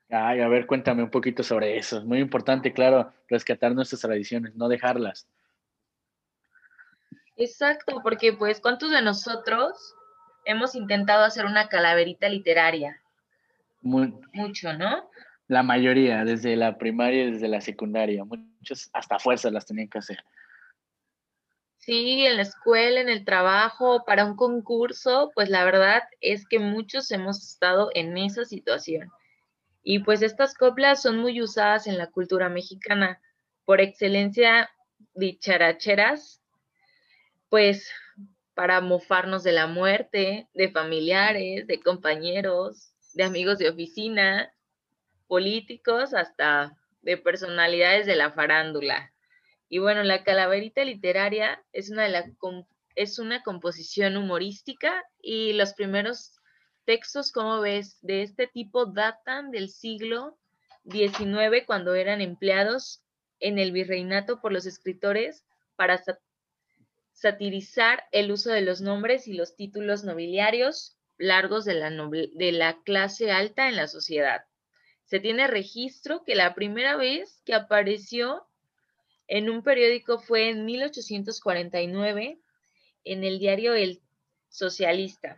Ay, 0.09 0.41
a 0.41 0.47
ver, 0.47 0.65
cuéntame 0.65 1.03
un 1.03 1.11
poquito 1.11 1.43
sobre 1.43 1.77
eso. 1.77 1.99
Es 1.99 2.03
muy 2.03 2.19
importante, 2.19 2.73
claro, 2.73 3.13
rescatar 3.27 3.75
nuestras 3.75 4.01
tradiciones, 4.01 4.55
no 4.55 4.67
dejarlas. 4.67 5.27
Exacto, 7.35 8.01
porque 8.03 8.33
pues 8.33 8.59
¿cuántos 8.59 8.91
de 8.91 9.01
nosotros 9.01 9.95
hemos 10.45 10.75
intentado 10.75 11.23
hacer 11.23 11.45
una 11.45 11.69
calaverita 11.69 12.27
literaria? 12.27 13.01
Mucho, 13.81 14.73
¿no? 14.73 15.09
La 15.47 15.63
mayoría, 15.63 16.25
desde 16.25 16.55
la 16.55 16.77
primaria 16.77 17.23
y 17.23 17.31
desde 17.31 17.47
la 17.47 17.61
secundaria. 17.61 18.25
Muchos 18.25 18.89
hasta 18.93 19.19
fuerzas 19.19 19.53
las 19.53 19.65
tenían 19.65 19.87
que 19.87 19.99
hacer. 19.99 20.23
Sí, 21.77 22.25
en 22.25 22.35
la 22.35 22.41
escuela, 22.41 22.99
en 22.99 23.09
el 23.09 23.23
trabajo, 23.23 24.03
para 24.05 24.25
un 24.25 24.35
concurso, 24.35 25.31
pues 25.33 25.49
la 25.49 25.63
verdad 25.63 26.03
es 26.19 26.45
que 26.47 26.59
muchos 26.59 27.09
hemos 27.11 27.41
estado 27.41 27.89
en 27.93 28.17
esa 28.17 28.43
situación. 28.43 29.09
Y 29.91 29.97
pues 29.97 30.21
estas 30.21 30.53
coplas 30.53 31.01
son 31.01 31.17
muy 31.17 31.41
usadas 31.41 31.87
en 31.87 31.97
la 31.97 32.11
cultura 32.11 32.47
mexicana. 32.47 33.19
Por 33.65 33.81
excelencia, 33.81 34.69
dicharacheras, 35.15 36.43
pues 37.49 37.89
para 38.53 38.81
mofarnos 38.81 39.41
de 39.41 39.51
la 39.51 39.65
muerte, 39.65 40.47
de 40.53 40.69
familiares, 40.69 41.65
de 41.65 41.79
compañeros, 41.79 42.93
de 43.15 43.23
amigos 43.23 43.57
de 43.57 43.67
oficina, 43.67 44.53
políticos, 45.25 46.13
hasta 46.13 46.77
de 47.01 47.17
personalidades 47.17 48.05
de 48.05 48.15
la 48.15 48.31
farándula. 48.31 49.11
Y 49.69 49.79
bueno, 49.79 50.03
la 50.03 50.23
calaverita 50.23 50.85
literaria 50.85 51.63
es 51.73 51.89
una, 51.89 52.07
es 52.93 53.17
una 53.17 53.41
composición 53.41 54.17
humorística 54.17 55.03
y 55.19 55.53
los 55.53 55.73
primeros 55.73 56.38
textos, 56.89 57.31
como 57.31 57.61
ves, 57.61 57.99
de 58.01 58.23
este 58.23 58.47
tipo 58.47 58.87
datan 58.87 59.51
del 59.51 59.69
siglo 59.69 60.39
XIX, 60.89 61.63
cuando 61.67 61.93
eran 61.93 62.19
empleados 62.19 63.03
en 63.39 63.59
el 63.59 63.71
virreinato 63.71 64.41
por 64.41 64.51
los 64.51 64.65
escritores 64.65 65.45
para 65.75 66.01
satirizar 67.13 68.05
el 68.11 68.31
uso 68.31 68.49
de 68.49 68.61
los 68.61 68.81
nombres 68.81 69.27
y 69.27 69.33
los 69.33 69.55
títulos 69.55 70.03
nobiliarios 70.03 70.97
largos 71.19 71.63
de 71.63 71.75
la, 71.75 71.91
de 71.91 72.51
la 72.53 72.81
clase 72.81 73.29
alta 73.29 73.69
en 73.69 73.75
la 73.75 73.87
sociedad. 73.87 74.45
Se 75.03 75.19
tiene 75.19 75.45
registro 75.45 76.23
que 76.23 76.33
la 76.33 76.55
primera 76.55 76.95
vez 76.95 77.43
que 77.45 77.53
apareció 77.53 78.47
en 79.27 79.51
un 79.51 79.61
periódico 79.61 80.17
fue 80.17 80.49
en 80.49 80.65
1849 80.65 82.39
en 83.03 83.23
el 83.23 83.37
diario 83.37 83.75
El 83.75 84.01
Socialista. 84.47 85.37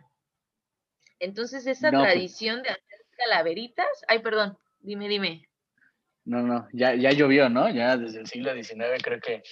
Entonces, 1.22 1.66
esa 1.68 1.90
pues 1.90 2.02
tradición 2.02 2.62
de 2.62 2.70
hacer 2.70 3.06
calaveritas, 3.16 3.86
ay, 4.08 4.18
perdón, 4.18 4.58
dime, 4.80 5.08
dime. 5.08 5.48
No, 6.24 6.42
no, 6.42 6.66
ya, 6.72 6.96
ya 6.96 7.12
llovió, 7.12 7.48
¿no? 7.48 7.70
Ya 7.70 7.96
desde 7.96 8.18
el 8.20 8.26
siglo 8.26 8.52
XIX 8.52 9.00
creo 9.02 9.20
que 9.20 9.42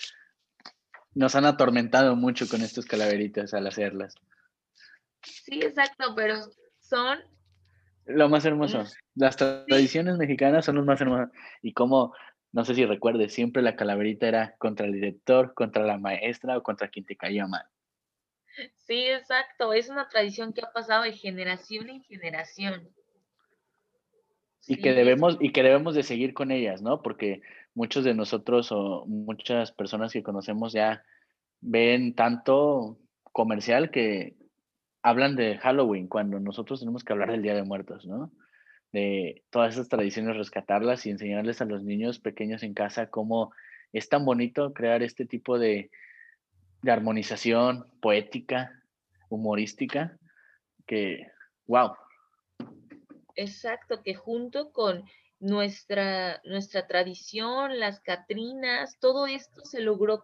nos 1.15 1.37
han 1.37 1.45
atormentado 1.45 2.17
mucho 2.17 2.49
con 2.49 2.63
estas 2.63 2.87
calaveritas 2.87 3.55
al 3.55 3.69
hacerlas. 3.69 4.17
Sí, 5.23 5.61
exacto, 5.63 6.15
pero 6.17 6.37
son... 6.81 7.21
Lo 8.05 8.29
más 8.29 8.45
hermoso. 8.45 8.83
Las 9.15 9.37
tradiciones 9.37 10.17
mexicanas 10.17 10.65
son 10.65 10.75
los 10.75 10.85
más 10.85 11.01
hermosos. 11.01 11.29
Y 11.63 11.73
como 11.73 12.13
no 12.51 12.65
sé 12.65 12.75
si 12.75 12.85
recuerdes, 12.85 13.33
siempre 13.33 13.63
la 13.63 13.77
calaverita 13.77 14.27
era 14.27 14.57
contra 14.59 14.87
el 14.87 14.93
director, 14.93 15.55
contra 15.55 15.85
la 15.85 15.99
maestra 15.99 16.59
o 16.59 16.65
contra 16.65 16.89
quien 16.89 17.05
te 17.05 17.17
caía 17.17 17.47
mal. 17.47 17.65
Sí, 18.87 19.07
exacto. 19.07 19.73
Es 19.73 19.89
una 19.89 20.09
tradición 20.09 20.53
que 20.53 20.63
ha 20.63 20.73
pasado 20.73 21.05
de 21.05 21.13
generación 21.13 21.89
en 21.89 22.03
generación. 22.03 22.89
Y 24.67 24.77
que 24.77 24.93
debemos, 24.93 25.37
y 25.41 25.53
que 25.53 25.63
debemos 25.63 25.95
de 25.95 26.03
seguir 26.03 26.35
con 26.35 26.51
ellas, 26.51 26.83
¿no? 26.83 27.03
Porque 27.03 27.43
muchos 27.75 28.05
de 28.05 28.15
nosotros 28.15 28.71
o 28.73 29.05
muchas 29.07 29.73
personas 29.73 30.13
que 30.13 30.23
conocemos 30.23 30.73
ya 30.73 31.03
ven 31.61 32.15
tanto 32.15 32.99
comercial 33.33 33.91
que 33.91 34.37
hablan 35.03 35.35
de 35.35 35.57
Halloween 35.59 36.09
cuando 36.09 36.39
nosotros 36.41 36.81
tenemos 36.81 37.05
que 37.05 37.13
hablar 37.13 37.31
del 37.31 37.43
Día 37.43 37.55
de 37.55 37.63
Muertos, 37.63 38.07
¿no? 38.07 38.31
de 38.93 39.45
todas 39.51 39.75
esas 39.75 39.89
tradiciones, 39.89 40.37
rescatarlas 40.37 41.07
y 41.07 41.11
enseñarles 41.11 41.61
a 41.61 41.65
los 41.65 41.85
niños 41.85 42.19
pequeños 42.19 42.63
en 42.63 42.75
casa 42.75 43.09
cómo 43.09 43.53
es 43.93 44.09
tan 44.09 44.25
bonito 44.25 44.73
crear 44.73 45.03
este 45.03 45.27
tipo 45.27 45.59
de, 45.59 45.91
de 46.83 46.91
armonización 46.91 47.87
poética, 48.01 48.73
humorística, 49.29 50.19
que, 50.87 51.27
wow. 51.67 51.95
Exacto, 53.37 54.03
que 54.03 54.15
junto 54.15 54.73
con 54.73 55.05
nuestra, 55.41 56.41
nuestra 56.45 56.87
tradición, 56.87 57.79
las 57.81 58.01
Catrinas, 58.01 58.99
todo 59.01 59.27
esto 59.27 59.65
se 59.65 59.81
logró 59.81 60.23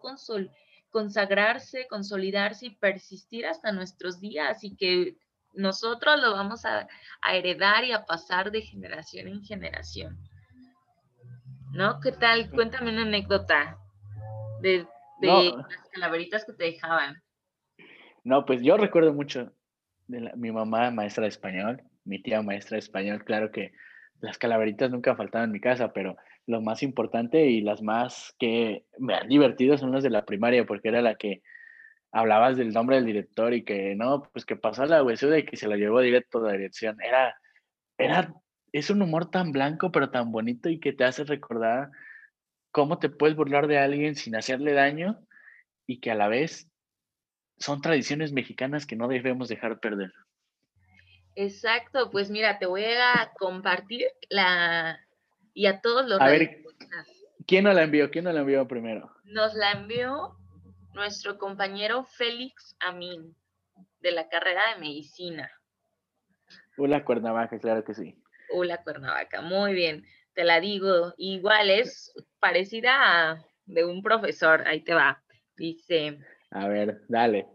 consagrarse, 0.89 1.87
consolidarse 1.87 2.67
y 2.67 2.75
persistir 2.75 3.45
hasta 3.45 3.71
nuestros 3.71 4.19
días 4.19 4.63
y 4.63 4.75
que 4.75 5.17
nosotros 5.53 6.21
lo 6.21 6.33
vamos 6.33 6.65
a, 6.65 6.87
heredar 7.27 7.83
y 7.83 7.91
a 7.91 8.05
pasar 8.05 8.51
de 8.51 8.61
generación 8.61 9.27
en 9.27 9.43
generación. 9.43 10.17
¿No? 11.71 11.99
¿Qué 11.99 12.11
tal? 12.11 12.49
Cuéntame 12.51 12.91
una 12.91 13.01
anécdota 13.01 13.77
de, 14.61 14.87
las 15.21 15.89
calaveritas 15.91 16.45
que 16.45 16.53
te 16.53 16.63
dejaban. 16.65 17.21
No, 18.23 18.45
pues 18.45 18.61
yo 18.61 18.77
recuerdo 18.77 19.13
mucho 19.13 19.51
de 20.07 20.31
mi 20.35 20.51
mamá 20.51 20.91
maestra 20.91 21.23
de 21.23 21.29
español, 21.29 21.81
mi 22.03 22.21
tía 22.21 22.41
maestra 22.41 22.75
de 22.75 22.79
español, 22.79 23.23
claro 23.23 23.51
que 23.51 23.73
las 24.19 24.37
calaveritas 24.37 24.89
nunca 24.91 25.15
faltaban 25.15 25.49
en 25.49 25.53
mi 25.53 25.59
casa, 25.59 25.93
pero 25.93 26.17
lo 26.45 26.61
más 26.61 26.81
importante 26.81 27.45
y 27.45 27.61
las 27.61 27.81
más 27.81 28.33
que 28.39 28.85
me 28.97 29.13
han 29.13 29.27
divertido 29.27 29.77
son 29.77 29.91
las 29.91 30.03
de 30.03 30.09
la 30.09 30.25
primaria, 30.25 30.65
porque 30.65 30.87
era 30.89 31.01
la 31.01 31.15
que 31.15 31.41
hablabas 32.11 32.57
del 32.57 32.73
nombre 32.73 32.95
del 32.95 33.05
director 33.05 33.53
y 33.53 33.63
que 33.63 33.95
no, 33.95 34.23
pues 34.31 34.45
que 34.45 34.55
pasó 34.55 34.85
la 34.85 35.03
huesuda 35.03 35.37
y 35.37 35.45
que 35.45 35.57
se 35.57 35.67
la 35.67 35.75
llevó 35.75 35.99
directo 36.01 36.39
a 36.39 36.47
la 36.47 36.53
dirección. 36.53 36.97
Era, 37.01 37.35
era, 37.97 38.33
es 38.71 38.89
un 38.89 39.01
humor 39.01 39.29
tan 39.29 39.51
blanco 39.51 39.91
pero 39.91 40.09
tan 40.09 40.31
bonito 40.31 40.69
y 40.69 40.79
que 40.79 40.93
te 40.93 41.03
hace 41.03 41.25
recordar 41.25 41.91
cómo 42.77 42.99
te 42.99 43.09
puedes 43.09 43.35
burlar 43.35 43.65
de 43.65 43.79
alguien 43.79 44.15
sin 44.15 44.35
hacerle 44.35 44.71
daño 44.71 45.19
y 45.87 45.99
que 45.99 46.11
a 46.11 46.15
la 46.15 46.27
vez 46.27 46.69
son 47.57 47.81
tradiciones 47.81 48.33
mexicanas 48.33 48.85
que 48.85 48.95
no 48.95 49.07
debemos 49.07 49.49
dejar 49.49 49.79
perder. 49.79 50.13
Exacto, 51.33 52.11
pues 52.11 52.29
mira, 52.29 52.59
te 52.59 52.67
voy 52.67 52.83
a 52.83 53.31
compartir 53.39 54.05
la 54.29 54.99
y 55.55 55.65
a 55.65 55.81
todos 55.81 56.07
los 56.07 56.21
A 56.21 56.27
ver, 56.27 56.61
¿quién 57.47 57.63
nos 57.63 57.73
la 57.73 57.81
envió? 57.81 58.11
¿Quién 58.11 58.25
nos 58.25 58.35
la 58.35 58.41
envió 58.41 58.67
primero? 58.67 59.11
Nos 59.23 59.55
la 59.55 59.71
envió 59.71 60.37
nuestro 60.93 61.39
compañero 61.39 62.03
Félix 62.03 62.75
Amin, 62.79 63.35
de 64.01 64.11
la 64.11 64.29
carrera 64.29 64.61
de 64.75 64.81
medicina. 64.81 65.49
Hola 66.77 67.03
Cuernavaca, 67.03 67.57
claro 67.57 67.83
que 67.83 67.95
sí. 67.95 68.21
Hola 68.51 68.83
Cuernavaca, 68.83 69.41
muy 69.41 69.73
bien, 69.73 70.05
te 70.37 70.43
la 70.43 70.59
digo. 70.59 71.15
Igual 71.17 71.71
es 71.71 72.13
parecida 72.39 73.31
a 73.31 73.43
de 73.65 73.85
un 73.85 74.03
profesor, 74.03 74.67
ahí 74.67 74.81
te 74.81 74.93
va. 74.93 75.23
Dice. 75.55 76.19
A 76.51 76.67
ver, 76.67 77.01
dale. 77.09 77.47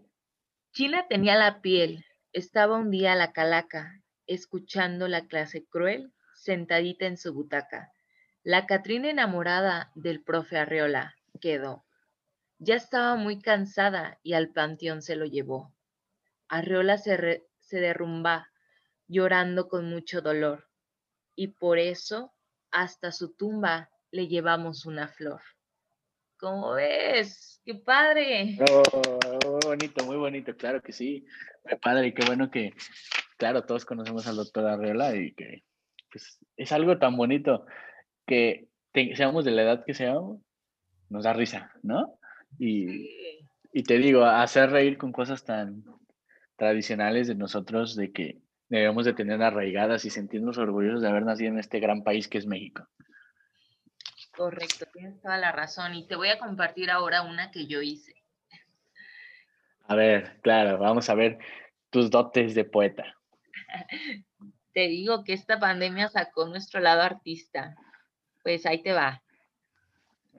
China 0.73 1.07
tenía 1.09 1.37
la 1.37 1.62
piel, 1.62 2.05
estaba 2.33 2.77
un 2.77 2.90
día 2.90 3.12
a 3.12 3.16
la 3.16 3.33
calaca, 3.33 4.03
escuchando 4.27 5.07
la 5.07 5.29
clase 5.29 5.64
cruel, 5.64 6.12
sentadita 6.35 7.07
en 7.07 7.18
su 7.18 7.33
butaca. 7.33 7.92
La 8.42 8.66
Catrina 8.66 9.09
enamorada 9.11 9.92
del 9.95 10.21
profe 10.21 10.59
Arreola 10.59 11.14
quedó. 11.40 11.85
Ya 12.59 12.75
estaba 12.75 13.14
muy 13.14 13.40
cansada 13.40 14.18
y 14.25 14.33
al 14.33 14.49
panteón 14.49 15.03
se 15.03 15.14
lo 15.14 15.27
llevó. 15.27 15.73
Arreola 16.49 16.99
se, 16.99 17.47
se 17.61 17.79
derrumba, 17.79 18.51
llorando 19.07 19.68
con 19.68 19.88
mucho 19.88 20.21
dolor, 20.21 20.68
y 21.37 21.49
por 21.49 21.79
eso 21.79 22.33
hasta 22.73 23.13
su 23.13 23.35
tumba 23.35 23.91
le 24.11 24.27
llevamos 24.29 24.87
una 24.87 25.09
flor. 25.09 25.41
¿Cómo 26.39 26.73
ves? 26.73 27.61
¡Qué 27.65 27.77
padre! 27.77 28.59
Oh, 28.69 29.19
muy 29.49 29.61
bonito, 29.65 30.05
muy 30.05 30.17
bonito, 30.17 30.57
claro 30.57 30.83
que 30.83 30.93
sí. 30.93 31.25
Qué 31.65 31.77
padre, 31.77 32.13
qué 32.13 32.25
bueno 32.27 32.51
que, 32.51 32.75
claro, 33.37 33.63
todos 33.63 33.85
conocemos 33.85 34.27
al 34.27 34.37
doctor 34.37 34.67
Arriola 34.67 35.15
y 35.15 35.33
que 35.35 35.63
pues, 36.11 36.39
es 36.57 36.73
algo 36.73 36.99
tan 36.99 37.17
bonito 37.17 37.65
que 38.27 38.69
seamos 39.15 39.45
de 39.45 39.53
la 39.53 39.63
edad 39.63 39.85
que 39.85 39.95
seamos, 39.95 40.41
nos 41.09 41.25
da 41.25 41.33
risa, 41.33 41.73
¿no? 41.83 42.19
Y, 42.59 43.09
y 43.73 43.83
te 43.85 43.99
digo, 43.99 44.25
hacer 44.25 44.71
reír 44.71 44.99
con 44.99 45.13
cosas 45.13 45.45
tan 45.45 45.85
tradicionales 46.57 47.29
de 47.29 47.35
nosotros, 47.35 47.95
de 47.97 48.13
que 48.13 48.39
debemos 48.79 49.05
de 49.05 49.13
tener 49.13 49.43
arraigadas 49.43 50.05
y 50.05 50.11
sentirnos 50.11 50.59
orgullosos 50.59 51.03
de 51.03 51.09
haber 51.09 51.25
nacido 51.25 51.51
en 51.53 51.59
este 51.59 51.81
gran 51.81 52.03
país 52.03 52.29
que 52.29 52.39
es 52.39 52.47
México. 52.47 52.89
Correcto, 54.35 54.87
tienes 54.93 55.21
toda 55.21 55.37
la 55.39 55.53
razón. 55.53 55.95
Y 55.95 56.07
te 56.07 56.17
voy 56.17 56.29
a 56.29 56.39
compartir 56.39 56.91
ahora 56.91 57.23
una 57.23 57.51
que 57.51 57.67
yo 57.67 57.83
hice. 57.83 58.15
A 59.87 59.95
ver, 59.95 60.41
claro, 60.41 60.79
vamos 60.79 61.11
a 61.11 61.15
ver 61.15 61.39
tus 61.91 62.11
dotes 62.11 62.55
de 62.55 62.65
poeta. 62.65 63.05
Te 64.73 64.89
digo 64.89 65.23
que 65.23 65.35
esta 65.35 65.61
pandemia 65.61 66.09
sacó 66.09 66.47
nuestro 66.47 66.81
lado 66.81 67.03
artista. 67.03 67.77
Pues 68.43 68.65
ahí 68.65 68.83
te 68.83 68.95
va. 68.95 69.23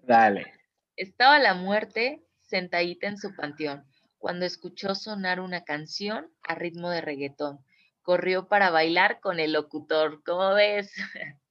Dale. 0.01 0.51
Estaba 0.95 1.37
la 1.37 1.53
muerte 1.53 2.23
sentadita 2.41 3.07
en 3.07 3.19
su 3.19 3.35
panteón 3.35 3.85
cuando 4.17 4.45
escuchó 4.45 4.95
sonar 4.95 5.39
una 5.39 5.63
canción 5.63 6.31
a 6.41 6.55
ritmo 6.55 6.89
de 6.89 7.01
reggaetón. 7.01 7.59
Corrió 8.03 8.47
para 8.47 8.69
bailar 8.69 9.19
con 9.19 9.39
el 9.39 9.53
locutor. 9.53 10.21
¿Cómo 10.23 10.53
ves? 10.53 10.93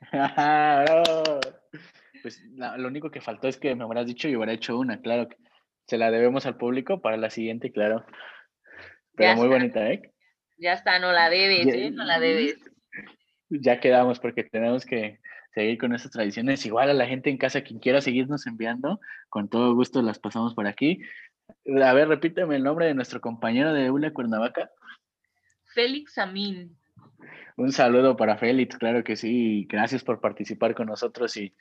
pues 2.22 2.42
lo 2.56 2.88
único 2.88 3.10
que 3.10 3.20
faltó 3.20 3.48
es 3.48 3.56
que 3.56 3.74
me 3.74 3.84
hubieras 3.84 4.06
dicho 4.06 4.28
y 4.28 4.36
hubiera 4.36 4.52
hecho 4.52 4.78
una, 4.78 5.00
claro 5.00 5.28
que 5.28 5.36
se 5.86 5.98
la 5.98 6.10
debemos 6.10 6.46
al 6.46 6.56
público 6.56 7.02
para 7.02 7.16
la 7.16 7.30
siguiente, 7.30 7.72
claro. 7.72 8.04
Pero 9.14 9.36
muy 9.36 9.48
bonita, 9.48 9.90
¿eh? 9.90 10.12
Ya 10.58 10.72
está, 10.72 10.98
no 10.98 11.12
la 11.12 11.28
debes, 11.28 11.66
¿eh? 11.66 11.90
No 11.90 12.04
la 12.04 12.18
debes. 12.18 12.56
Ya 13.50 13.78
quedamos 13.78 14.18
porque 14.18 14.42
tenemos 14.42 14.86
que 14.86 15.20
seguir 15.54 15.78
con 15.78 15.94
esas 15.94 16.10
tradiciones. 16.10 16.64
Igual 16.66 16.90
a 16.90 16.94
la 16.94 17.06
gente 17.06 17.30
en 17.30 17.36
casa, 17.36 17.60
quien 17.60 17.78
quiera 17.78 18.00
seguirnos 18.00 18.46
enviando, 18.46 19.00
con 19.28 19.48
todo 19.48 19.74
gusto 19.74 20.02
las 20.02 20.18
pasamos 20.18 20.54
por 20.54 20.66
aquí. 20.66 21.00
A 21.80 21.92
ver, 21.92 22.08
repíteme 22.08 22.56
el 22.56 22.64
nombre 22.64 22.86
de 22.86 22.94
nuestro 22.94 23.20
compañero 23.20 23.72
de 23.72 23.90
ULA 23.90 24.12
Cuernavaca. 24.12 24.70
Félix 25.74 26.18
Amin. 26.18 26.76
Un 27.56 27.72
saludo 27.72 28.16
para 28.16 28.38
Félix, 28.38 28.76
claro 28.78 29.04
que 29.04 29.16
sí. 29.16 29.66
Gracias 29.68 30.02
por 30.02 30.20
participar 30.20 30.74
con 30.74 30.86
nosotros 30.86 31.36
y 31.36 31.54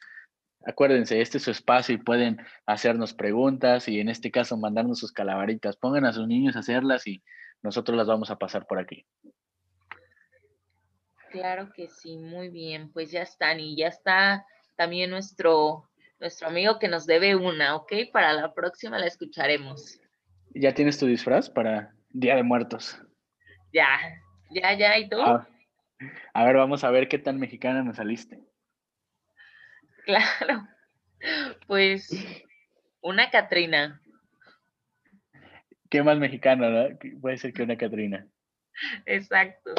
acuérdense, 0.65 1.19
este 1.21 1.37
es 1.37 1.43
su 1.43 1.51
espacio 1.51 1.95
y 1.95 1.97
pueden 1.97 2.37
hacernos 2.65 3.13
preguntas 3.13 3.87
y 3.87 3.99
en 3.99 4.09
este 4.09 4.31
caso 4.31 4.57
mandarnos 4.57 4.99
sus 4.99 5.11
calaveritas. 5.11 5.77
Pongan 5.77 6.05
a 6.05 6.13
sus 6.13 6.27
niños 6.27 6.55
a 6.55 6.59
hacerlas 6.59 7.07
y 7.07 7.23
nosotros 7.61 7.97
las 7.97 8.07
vamos 8.07 8.31
a 8.31 8.37
pasar 8.37 8.65
por 8.65 8.79
aquí. 8.79 9.05
Claro 11.31 11.71
que 11.73 11.89
sí, 11.89 12.17
muy 12.17 12.49
bien. 12.49 12.91
Pues 12.91 13.11
ya 13.11 13.23
están 13.23 13.59
y 13.59 13.75
ya 13.75 13.87
está 13.87 14.45
también 14.75 15.09
nuestro, 15.09 15.89
nuestro 16.19 16.47
amigo 16.47 16.77
que 16.77 16.87
nos 16.87 17.05
debe 17.07 17.35
una, 17.35 17.75
¿ok? 17.75 17.93
Para 18.11 18.33
la 18.33 18.53
próxima 18.53 18.99
la 18.99 19.07
escucharemos. 19.07 19.99
¿Ya 20.53 20.73
tienes 20.73 20.99
tu 20.99 21.07
disfraz 21.07 21.49
para 21.49 21.95
Día 22.11 22.35
de 22.35 22.43
Muertos? 22.43 22.99
Ya, 23.73 23.99
ya, 24.51 24.73
ya, 24.77 24.97
¿y 24.99 25.09
tú? 25.09 25.19
Ah, 25.19 25.47
a 26.33 26.45
ver, 26.45 26.55
vamos 26.57 26.83
a 26.83 26.91
ver 26.91 27.07
qué 27.07 27.17
tan 27.17 27.39
mexicana 27.39 27.83
nos 27.83 27.97
saliste. 27.97 28.39
Claro, 30.05 30.67
pues 31.65 32.09
una 33.01 33.31
Catrina. 33.31 33.99
¿Qué 35.89 36.03
más 36.03 36.19
mexicano, 36.19 36.69
no? 36.69 36.97
Puede 37.19 37.37
ser 37.37 37.53
que 37.53 37.63
una 37.63 37.77
Catrina. 37.77 38.27
Exacto. 39.05 39.73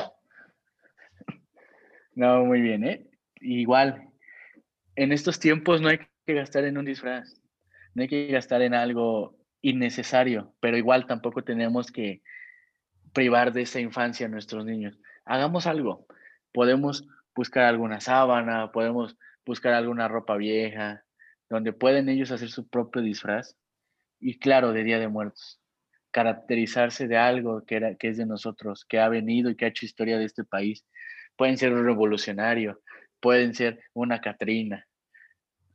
No, 2.14 2.44
muy 2.44 2.60
bien, 2.60 2.84
¿eh? 2.84 3.06
Igual, 3.40 4.08
en 4.96 5.12
estos 5.12 5.38
tiempos 5.38 5.80
no 5.80 5.88
hay 5.88 5.98
que 6.26 6.34
gastar 6.34 6.64
en 6.64 6.78
un 6.78 6.84
disfraz, 6.84 7.40
no 7.94 8.02
hay 8.02 8.08
que 8.08 8.26
gastar 8.28 8.62
en 8.62 8.74
algo 8.74 9.36
innecesario, 9.60 10.54
pero 10.60 10.76
igual 10.76 11.06
tampoco 11.06 11.42
tenemos 11.42 11.90
que 11.92 12.22
privar 13.14 13.52
de 13.52 13.62
esa 13.62 13.80
infancia 13.80 14.26
a 14.26 14.28
nuestros 14.28 14.66
niños. 14.66 14.98
Hagamos 15.24 15.66
algo. 15.66 16.06
Podemos 16.52 17.06
buscar 17.34 17.64
alguna 17.64 18.00
sábana, 18.00 18.70
podemos 18.72 19.16
buscar 19.46 19.72
alguna 19.72 20.08
ropa 20.08 20.36
vieja, 20.36 21.04
donde 21.48 21.72
pueden 21.72 22.08
ellos 22.08 22.30
hacer 22.30 22.50
su 22.50 22.68
propio 22.68 23.00
disfraz. 23.00 23.56
Y 24.20 24.38
claro, 24.38 24.72
de 24.72 24.84
Día 24.84 24.98
de 24.98 25.08
Muertos, 25.08 25.60
caracterizarse 26.10 27.08
de 27.08 27.16
algo 27.16 27.64
que, 27.64 27.76
era, 27.76 27.94
que 27.94 28.08
es 28.08 28.16
de 28.16 28.26
nosotros, 28.26 28.84
que 28.84 28.98
ha 29.00 29.08
venido 29.08 29.50
y 29.50 29.56
que 29.56 29.64
ha 29.64 29.68
hecho 29.68 29.86
historia 29.86 30.18
de 30.18 30.24
este 30.24 30.44
país. 30.44 30.84
Pueden 31.36 31.56
ser 31.56 31.72
un 31.72 31.84
revolucionario, 31.84 32.80
pueden 33.20 33.54
ser 33.54 33.80
una 33.92 34.20
Catrina, 34.20 34.86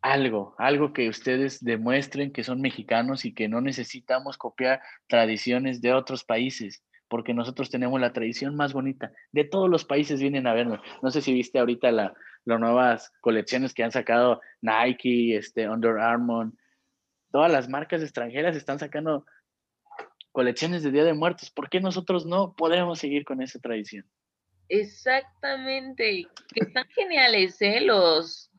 algo, 0.02 0.56
algo 0.58 0.94
que 0.94 1.10
ustedes 1.10 1.64
demuestren 1.64 2.32
que 2.32 2.44
son 2.44 2.62
mexicanos 2.62 3.26
y 3.26 3.34
que 3.34 3.50
no 3.50 3.60
necesitamos 3.60 4.38
copiar 4.38 4.82
tradiciones 5.08 5.82
de 5.82 5.94
otros 5.94 6.24
países 6.24 6.84
porque 7.10 7.34
nosotros 7.34 7.70
tenemos 7.70 8.00
la 8.00 8.14
tradición 8.14 8.56
más 8.56 8.72
bonita. 8.72 9.12
De 9.32 9.44
todos 9.44 9.70
los 9.70 9.84
países 9.84 10.22
vienen 10.22 10.48
a 10.48 10.54
vernos. 10.54 10.80
No 11.02 11.10
sé 11.10 11.22
si 11.22 11.34
viste 11.34 11.60
ahorita 11.60 11.92
la, 11.92 12.14
las 12.46 12.60
nuevas 12.60 13.12
colecciones 13.20 13.74
que 13.74 13.84
han 13.84 13.92
sacado 13.92 14.40
Nike, 14.62 15.36
este, 15.36 15.68
Under 15.68 15.98
Armour. 15.98 16.52
Todas 17.32 17.52
las 17.52 17.68
marcas 17.68 18.02
extranjeras 18.02 18.56
están 18.56 18.80
sacando 18.80 19.26
colecciones 20.32 20.84
de 20.84 20.92
Día 20.92 21.04
de 21.04 21.14
Muertos. 21.14 21.50
¿Por 21.50 21.70
qué 21.70 21.82
nosotros 21.82 22.26
no 22.26 22.54
podemos 22.54 23.00
seguir 23.00 23.26
con 23.26 23.42
esa 23.42 23.60
tradición? 23.60 24.06
Exactamente. 24.70 26.28
están 26.56 26.86
geniales, 26.90 27.60
¿eh? 27.62 27.82
Los, 27.82 28.52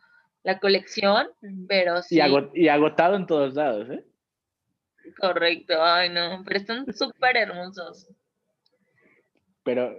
la 0.43 0.59
colección, 0.59 1.29
pero 1.69 2.03
sí. 2.03 2.19
Y, 2.19 2.65
y 2.65 2.69
agotado 2.69 3.15
en 3.15 3.27
todos 3.27 3.55
lados, 3.55 3.89
¿eh? 3.91 4.05
Correcto, 5.19 5.83
ay 5.83 6.09
no, 6.11 6.43
pero 6.47 6.59
están 6.59 6.93
súper 6.93 7.37
hermosos 7.37 8.07
pero 9.63 9.97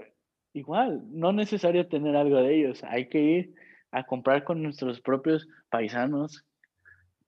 igual, 0.53 1.01
no 1.11 1.31
necesario 1.31 1.87
tener 1.87 2.15
algo 2.15 2.37
de 2.37 2.55
ellos, 2.55 2.83
hay 2.83 3.07
que 3.07 3.21
ir 3.21 3.55
a 3.91 4.05
comprar 4.05 4.43
con 4.43 4.61
nuestros 4.63 5.01
propios 5.01 5.47
paisanos 5.69 6.45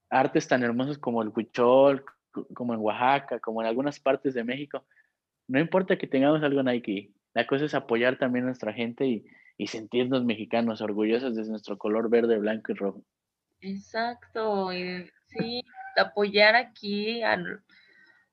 artes 0.10 0.48
tan 0.48 0.64
hermosos 0.64 0.98
como 0.98 1.22
el 1.24 1.30
huichol, 1.30 2.06
como 2.54 2.74
en 2.74 2.80
Oaxaca, 2.80 3.40
como 3.40 3.62
en 3.62 3.68
algunas 3.68 4.00
partes 4.00 4.34
de 4.34 4.44
México. 4.44 4.86
No 5.48 5.60
importa 5.60 5.98
que 5.98 6.08
tengamos 6.08 6.44
algo 6.44 6.64
Nike, 6.64 7.12
la 7.34 7.48
cosa 7.48 7.66
es 7.66 7.74
apoyar 7.74 8.18
también 8.18 8.46
a 8.46 8.48
nuestra 8.48 8.74
gente 8.74 9.06
y, 9.06 9.26
sentirnos 9.66 10.26
mexicanos, 10.26 10.82
orgullosos 10.82 11.36
de 11.36 11.46
nuestro 11.46 11.78
color 11.78 12.10
verde, 12.10 12.38
blanco 12.38 12.74
y 12.74 12.76
rojo. 12.76 13.04
Exacto, 13.62 14.74
y 14.74 15.10
sí, 15.28 15.64
apoyar 15.96 16.56
aquí 16.56 17.24
a, 17.24 17.42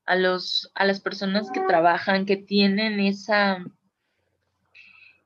a, 0.07 0.17
los, 0.17 0.73
a 0.75 0.85
las 0.85 1.01
personas 1.01 1.49
que 1.53 1.61
trabajan, 1.61 2.27
que 2.27 2.37
tienen 2.37 2.99
esa, 2.99 3.65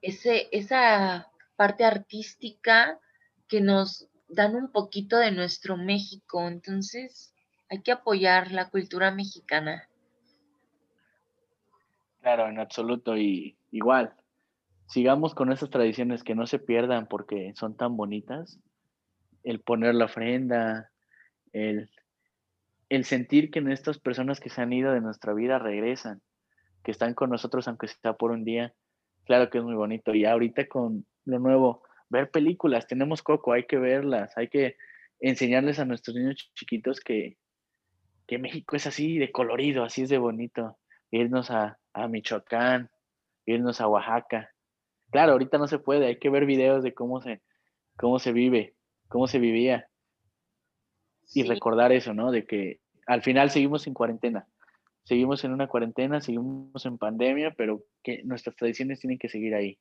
ese, 0.04 0.48
esa 0.52 1.30
parte 1.56 1.84
artística 1.84 3.00
que 3.48 3.62
nos 3.62 4.06
dan 4.28 4.54
un 4.54 4.70
poquito 4.70 5.16
de 5.16 5.32
nuestro 5.32 5.78
México. 5.78 6.46
Entonces, 6.46 7.34
hay 7.70 7.80
que 7.80 7.92
apoyar 7.92 8.52
la 8.52 8.68
cultura 8.68 9.10
mexicana. 9.10 9.88
Claro, 12.20 12.48
en 12.48 12.58
absoluto. 12.58 13.16
Y 13.16 13.56
igual, 13.70 14.14
sigamos 14.88 15.34
con 15.34 15.50
esas 15.50 15.70
tradiciones 15.70 16.22
que 16.22 16.34
no 16.34 16.46
se 16.46 16.58
pierdan 16.58 17.06
porque 17.06 17.54
son 17.56 17.74
tan 17.74 17.96
bonitas. 17.96 18.60
El 19.42 19.60
poner 19.60 19.94
la 19.94 20.04
ofrenda, 20.04 20.90
el, 21.52 21.90
el 22.90 23.04
sentir 23.06 23.50
que 23.50 23.60
estas 23.72 23.98
personas 23.98 24.38
que 24.38 24.50
se 24.50 24.60
han 24.60 24.72
ido 24.74 24.92
de 24.92 25.00
nuestra 25.00 25.32
vida 25.32 25.58
regresan, 25.58 26.20
que 26.82 26.90
están 26.90 27.14
con 27.14 27.30
nosotros 27.30 27.66
aunque 27.68 27.88
sea 27.88 28.12
por 28.14 28.30
un 28.30 28.44
día 28.44 28.74
Claro 29.24 29.50
que 29.50 29.58
es 29.58 29.64
muy 29.64 29.74
bonito. 29.74 30.14
Y 30.14 30.24
ahorita 30.24 30.66
con 30.66 31.06
lo 31.24 31.38
nuevo, 31.38 31.82
ver 32.08 32.30
películas, 32.30 32.86
tenemos 32.86 33.22
Coco, 33.22 33.52
hay 33.52 33.64
que 33.64 33.78
verlas, 33.78 34.36
hay 34.36 34.48
que 34.48 34.76
enseñarles 35.20 35.78
a 35.78 35.84
nuestros 35.84 36.16
niños 36.16 36.50
chiquitos 36.54 37.00
que, 37.00 37.38
que 38.26 38.38
México 38.38 38.76
es 38.76 38.86
así 38.86 39.18
de 39.18 39.32
colorido, 39.32 39.84
así 39.84 40.02
es 40.02 40.08
de 40.08 40.18
bonito. 40.18 40.78
Irnos 41.10 41.50
a, 41.50 41.78
a 41.92 42.08
Michoacán, 42.08 42.90
irnos 43.46 43.80
a 43.80 43.88
Oaxaca. 43.88 44.50
Claro, 45.10 45.32
ahorita 45.32 45.58
no 45.58 45.68
se 45.68 45.78
puede, 45.78 46.06
hay 46.06 46.18
que 46.18 46.30
ver 46.30 46.44
videos 46.44 46.82
de 46.82 46.92
cómo 46.92 47.20
se, 47.20 47.40
cómo 47.96 48.18
se 48.18 48.32
vive, 48.32 48.74
cómo 49.08 49.26
se 49.28 49.38
vivía. 49.38 49.88
Y 51.32 51.44
recordar 51.44 51.92
eso, 51.92 52.12
¿no? 52.12 52.30
De 52.30 52.44
que 52.44 52.80
al 53.06 53.22
final 53.22 53.50
seguimos 53.50 53.86
en 53.86 53.94
cuarentena 53.94 54.46
seguimos 55.04 55.44
en 55.44 55.52
una 55.52 55.68
cuarentena, 55.68 56.20
seguimos 56.20 56.84
en 56.84 56.98
pandemia, 56.98 57.54
pero 57.56 57.82
que 58.02 58.22
nuestras 58.24 58.56
tradiciones 58.56 59.00
tienen 59.00 59.18
que 59.18 59.28
seguir 59.28 59.54
ahí. 59.54 59.78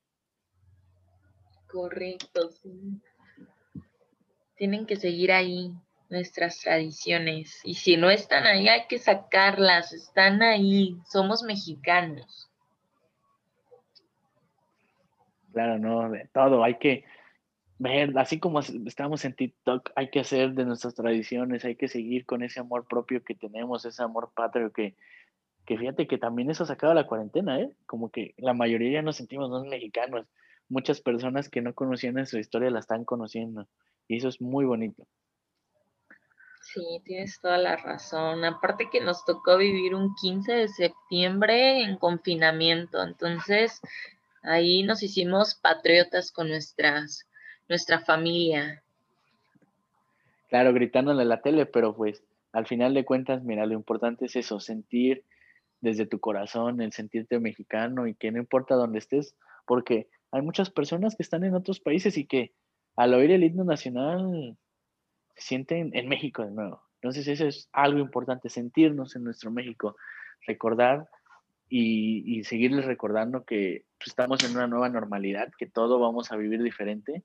Correcto, 1.67 2.49
sí. 2.51 3.01
Tienen 4.55 4.85
que 4.85 4.95
seguir 4.95 5.31
ahí 5.31 5.71
nuestras 6.09 6.59
tradiciones. 6.59 7.59
Y 7.63 7.73
si 7.73 7.97
no 7.97 8.09
están 8.09 8.45
ahí, 8.45 8.67
hay 8.67 8.85
que 8.87 8.99
sacarlas. 8.99 9.91
Están 9.93 10.43
ahí. 10.43 10.97
Somos 11.09 11.41
mexicanos. 11.41 12.49
Claro, 15.51 15.79
no, 15.79 16.09
de 16.09 16.29
todo. 16.33 16.63
Hay 16.63 16.77
que 16.77 17.03
ver, 17.79 18.17
así 18.17 18.39
como 18.39 18.59
estamos 18.59 19.25
en 19.25 19.33
TikTok, 19.33 19.91
hay 19.95 20.09
que 20.09 20.19
hacer 20.19 20.53
de 20.53 20.65
nuestras 20.65 20.95
tradiciones, 20.95 21.65
hay 21.65 21.75
que 21.75 21.87
seguir 21.87 22.25
con 22.25 22.43
ese 22.43 22.59
amor 22.59 22.85
propio 22.87 23.23
que 23.23 23.35
tenemos, 23.35 23.85
ese 23.85 24.03
amor 24.03 24.31
patrio 24.35 24.71
que, 24.71 24.95
que 25.65 25.77
fíjate 25.77 26.07
que 26.07 26.17
también 26.17 26.49
eso 26.49 26.65
sacaba 26.65 26.93
la 26.93 27.07
cuarentena, 27.07 27.59
¿eh? 27.59 27.71
Como 27.85 28.09
que 28.09 28.33
la 28.37 28.53
mayoría 28.53 29.01
nos 29.01 29.17
sentimos 29.17 29.49
más 29.49 29.63
mexicanos. 29.63 30.27
Muchas 30.69 31.01
personas 31.01 31.49
que 31.49 31.61
no 31.61 31.73
conocían 31.73 32.25
su 32.25 32.37
historia 32.37 32.69
la 32.69 32.79
están 32.79 33.05
conociendo. 33.05 33.67
Y 34.07 34.17
eso 34.17 34.27
es 34.27 34.41
muy 34.41 34.65
bonito. 34.65 35.05
Sí, 36.63 37.01
tienes 37.03 37.39
toda 37.41 37.57
la 37.57 37.75
razón. 37.75 38.43
Aparte 38.45 38.89
que 38.89 39.01
nos 39.01 39.25
tocó 39.25 39.57
vivir 39.57 39.93
un 39.95 40.15
15 40.15 40.53
de 40.53 40.67
septiembre 40.69 41.83
en 41.83 41.97
confinamiento, 41.97 43.03
entonces 43.03 43.81
ahí 44.43 44.83
nos 44.83 45.03
hicimos 45.03 45.55
patriotas 45.55 46.31
con 46.31 46.47
nuestras, 46.47 47.27
nuestra 47.73 48.01
familia. 48.01 48.83
Claro, 50.49 50.73
gritándole 50.73 51.23
a 51.23 51.25
la 51.25 51.41
tele, 51.41 51.65
pero 51.65 51.95
pues 51.95 52.23
al 52.51 52.67
final 52.67 52.93
de 52.93 53.03
cuentas, 53.03 53.43
mira, 53.43 53.65
lo 53.65 53.73
importante 53.73 54.25
es 54.25 54.35
eso, 54.35 54.59
sentir 54.59 55.23
desde 55.81 56.05
tu 56.05 56.19
corazón 56.19 56.81
el 56.81 56.93
sentirte 56.93 57.39
mexicano 57.39 58.05
y 58.05 58.13
que 58.13 58.31
no 58.31 58.37
importa 58.37 58.75
dónde 58.75 58.99
estés, 58.99 59.35
porque 59.65 60.07
hay 60.31 60.43
muchas 60.43 60.69
personas 60.69 61.15
que 61.15 61.23
están 61.23 61.43
en 61.43 61.55
otros 61.55 61.79
países 61.79 62.15
y 62.19 62.27
que 62.27 62.53
al 62.95 63.15
oír 63.15 63.31
el 63.31 63.43
himno 63.43 63.63
nacional 63.63 64.55
sienten 65.35 65.89
en 65.95 66.07
México 66.07 66.45
de 66.45 66.51
nuevo. 66.51 66.83
Entonces 67.01 67.27
eso 67.27 67.47
es 67.47 67.69
algo 67.73 67.97
importante, 67.97 68.49
sentirnos 68.49 69.15
en 69.15 69.23
nuestro 69.23 69.49
México, 69.49 69.95
recordar 70.45 71.09
y, 71.69 72.43
seguirles 72.43 72.85
recordando 72.85 73.45
que 73.45 73.85
pues, 73.97 74.09
estamos 74.09 74.43
en 74.43 74.55
una 74.55 74.67
nueva 74.67 74.89
normalidad, 74.89 75.51
que 75.57 75.65
todo 75.65 75.99
vamos 75.99 76.31
a 76.31 76.35
vivir 76.35 76.61
diferente, 76.61 77.23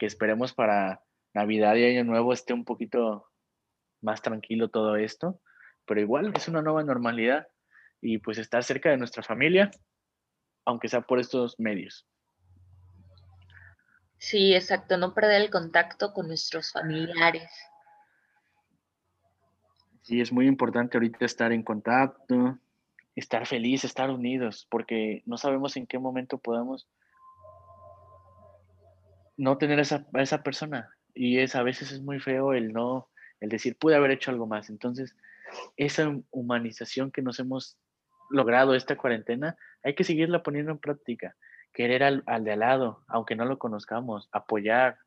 que 0.00 0.06
esperemos 0.06 0.54
para 0.54 1.02
Navidad 1.34 1.74
y 1.76 1.84
Año 1.84 2.04
Nuevo 2.04 2.32
esté 2.32 2.54
un 2.54 2.64
poquito 2.64 3.28
más 4.00 4.22
tranquilo 4.22 4.70
todo 4.70 4.96
esto, 4.96 5.42
pero 5.84 6.00
igual 6.00 6.32
es 6.34 6.48
una 6.48 6.62
nueva 6.62 6.82
normalidad 6.82 7.46
y 8.00 8.16
pues 8.16 8.38
estar 8.38 8.64
cerca 8.64 8.88
de 8.88 8.96
nuestra 8.96 9.22
familia, 9.22 9.70
aunque 10.64 10.88
sea 10.88 11.02
por 11.02 11.20
estos 11.20 11.60
medios. 11.60 12.08
Sí, 14.16 14.54
exacto, 14.54 14.96
no 14.96 15.12
perder 15.12 15.42
el 15.42 15.50
contacto 15.50 16.14
con 16.14 16.28
nuestros 16.28 16.72
familiares. 16.72 17.50
Sí, 20.00 20.22
es 20.22 20.32
muy 20.32 20.46
importante 20.46 20.96
ahorita 20.96 21.26
estar 21.26 21.52
en 21.52 21.62
contacto, 21.62 22.58
estar 23.14 23.46
feliz, 23.46 23.84
estar 23.84 24.08
unidos, 24.08 24.66
porque 24.70 25.22
no 25.26 25.36
sabemos 25.36 25.76
en 25.76 25.86
qué 25.86 25.98
momento 25.98 26.38
podamos 26.38 26.88
no 29.40 29.56
tener 29.56 29.80
esa, 29.80 30.06
a 30.12 30.20
esa 30.20 30.42
persona. 30.42 30.94
Y 31.14 31.38
es 31.38 31.56
a 31.56 31.62
veces 31.62 31.92
es 31.92 32.02
muy 32.02 32.20
feo 32.20 32.52
el 32.52 32.74
no, 32.74 33.08
el 33.40 33.48
decir, 33.48 33.76
pude 33.76 33.96
haber 33.96 34.10
hecho 34.10 34.30
algo 34.30 34.46
más. 34.46 34.68
Entonces, 34.68 35.16
esa 35.78 36.14
humanización 36.30 37.10
que 37.10 37.22
nos 37.22 37.40
hemos 37.40 37.78
logrado 38.28 38.74
esta 38.74 38.98
cuarentena, 38.98 39.56
hay 39.82 39.94
que 39.94 40.04
seguirla 40.04 40.42
poniendo 40.42 40.72
en 40.72 40.78
práctica 40.78 41.36
querer 41.72 42.02
al, 42.02 42.22
de 42.44 42.52
al 42.52 42.58
lado, 42.58 43.02
aunque 43.08 43.34
no 43.34 43.46
lo 43.46 43.58
conozcamos, 43.58 44.28
apoyar, 44.30 44.98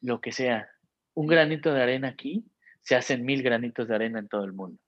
lo 0.00 0.20
que 0.20 0.32
sea. 0.32 0.68
Un 1.14 1.28
granito 1.28 1.72
de 1.72 1.82
arena 1.82 2.08
aquí 2.08 2.44
se 2.80 2.96
hacen 2.96 3.24
mil 3.24 3.42
granitos 3.42 3.86
de 3.86 3.94
arena 3.94 4.18
en 4.18 4.28
todo 4.28 4.44
el 4.44 4.52
mundo. 4.52 4.80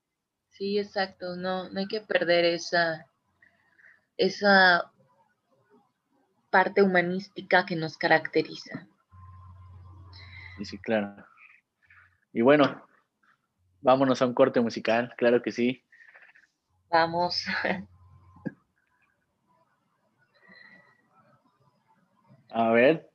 Sí, 0.48 0.76
exacto. 0.78 1.36
No, 1.36 1.68
no 1.68 1.78
hay 1.78 1.86
que 1.86 2.00
perder 2.00 2.44
esa, 2.46 3.06
esa 4.16 4.90
parte 6.50 6.82
humanística 6.82 7.64
que 7.64 7.76
nos 7.76 7.96
caracteriza. 7.96 8.86
Sí, 10.58 10.64
sí, 10.64 10.78
claro. 10.78 11.24
Y 12.32 12.42
bueno, 12.42 12.86
vámonos 13.80 14.20
a 14.22 14.26
un 14.26 14.34
corte 14.34 14.60
musical, 14.60 15.14
claro 15.16 15.42
que 15.42 15.52
sí. 15.52 15.82
Vamos. 16.90 17.44
A 22.52 22.70
ver, 22.72 23.08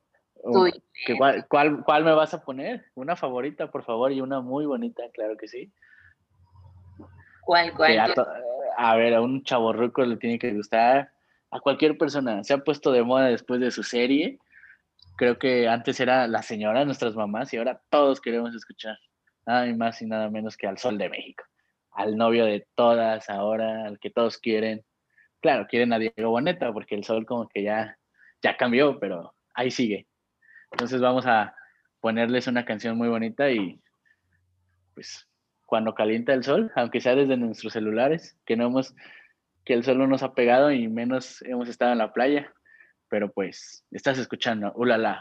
cuál, 1.49 1.83
cuál, 1.83 2.03
me 2.03 2.13
vas 2.13 2.33
a 2.33 2.43
poner? 2.43 2.85
Una 2.95 3.15
favorita, 3.17 3.69
por 3.69 3.83
favor, 3.83 4.11
y 4.11 4.21
una 4.21 4.39
muy 4.39 4.65
bonita, 4.65 5.03
claro 5.13 5.35
que 5.35 5.47
sí. 5.47 5.73
¿Cuál, 7.41 7.73
cuál? 7.73 8.15
A, 8.77 8.95
ver, 8.95 9.13
a 9.13 9.21
un 9.21 9.43
chaborruco 9.43 10.03
le 10.03 10.17
tiene 10.17 10.39
que 10.39 10.53
gustar. 10.53 11.11
A 11.55 11.59
cualquier 11.59 11.97
persona. 11.97 12.43
Se 12.43 12.53
ha 12.53 12.57
puesto 12.57 12.91
de 12.91 13.03
moda 13.03 13.27
después 13.27 13.59
de 13.59 13.71
su 13.71 13.83
serie. 13.83 14.39
Creo 15.17 15.39
que 15.39 15.67
antes 15.67 15.99
era 15.99 16.27
la 16.27 16.41
señora, 16.41 16.83
nuestras 16.83 17.15
mamás, 17.15 17.53
y 17.53 17.57
ahora 17.57 17.81
todos 17.89 18.19
queremos 18.19 18.53
escuchar. 18.53 18.97
Nada 19.45 19.65
más 19.75 20.01
y 20.01 20.05
nada 20.05 20.29
menos 20.29 20.57
que 20.57 20.67
al 20.67 20.77
Sol 20.77 20.97
de 20.97 21.09
México. 21.09 21.43
Al 21.91 22.17
novio 22.17 22.45
de 22.45 22.67
todas 22.75 23.29
ahora, 23.29 23.85
al 23.85 23.99
que 23.99 24.09
todos 24.09 24.37
quieren. 24.37 24.83
Claro, 25.39 25.67
quieren 25.67 25.93
a 25.93 25.99
Diego 25.99 26.31
Boneta, 26.31 26.73
porque 26.73 26.95
el 26.95 27.03
Sol 27.03 27.25
como 27.25 27.47
que 27.47 27.63
ya 27.63 27.97
ya 28.45 28.57
cambió, 28.57 28.99
pero 28.99 29.33
ahí 29.53 29.71
sigue. 29.71 30.07
Entonces 30.71 31.01
vamos 31.01 31.25
a 31.25 31.55
ponerles 31.99 32.47
una 32.47 32.65
canción 32.65 32.97
muy 32.97 33.07
bonita 33.07 33.49
y 33.49 33.81
pues 34.93 35.27
cuando 35.65 35.95
calienta 35.95 36.33
el 36.33 36.43
sol, 36.43 36.71
aunque 36.75 37.01
sea 37.01 37.15
desde 37.15 37.37
nuestros 37.37 37.73
celulares, 37.73 38.37
que 38.45 38.55
no 38.55 38.67
hemos, 38.67 38.95
que 39.65 39.73
el 39.73 39.83
sol 39.83 39.97
no 39.97 40.07
nos 40.07 40.23
ha 40.23 40.33
pegado 40.33 40.71
y 40.71 40.87
menos 40.87 41.41
hemos 41.41 41.67
estado 41.67 41.91
en 41.91 41.97
la 41.97 42.13
playa, 42.13 42.53
pero 43.09 43.31
pues 43.31 43.83
estás 43.91 44.17
escuchando, 44.19 44.71
ulala. 44.75 45.19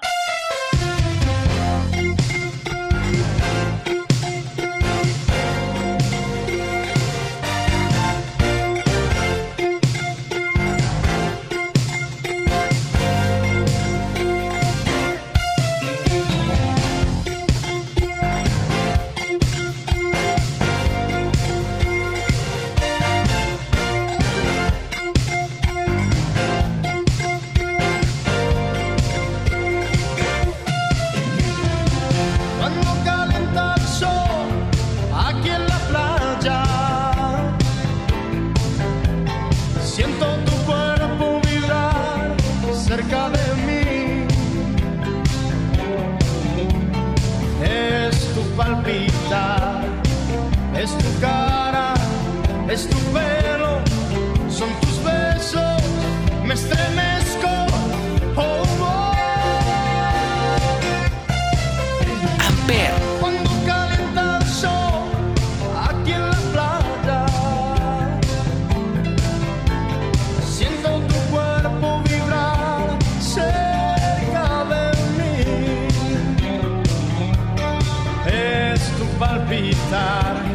pensar 79.94 80.53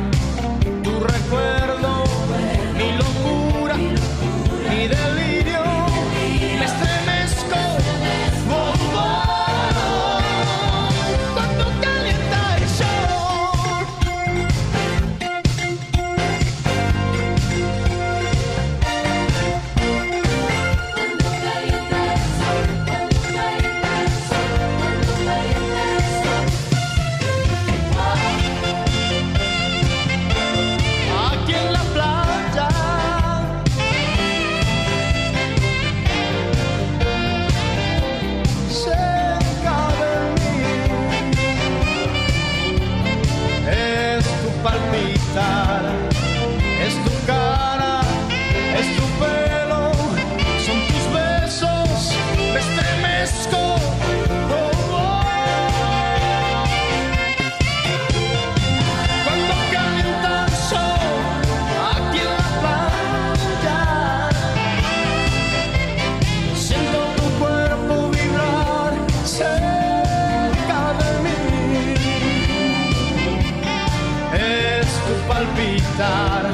evitar 75.60 76.50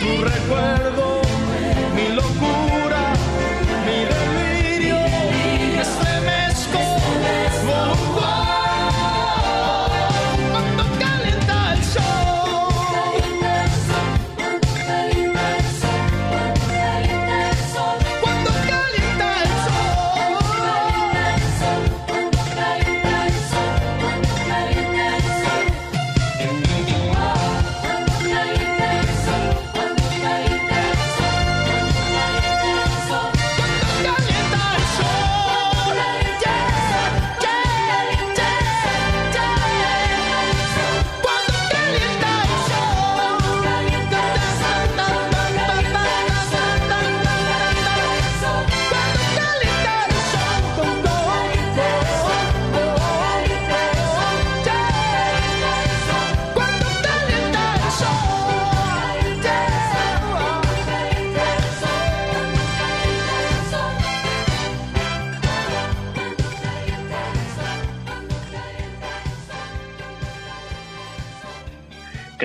tu 0.00 0.24
recuerdo. 0.24 1.15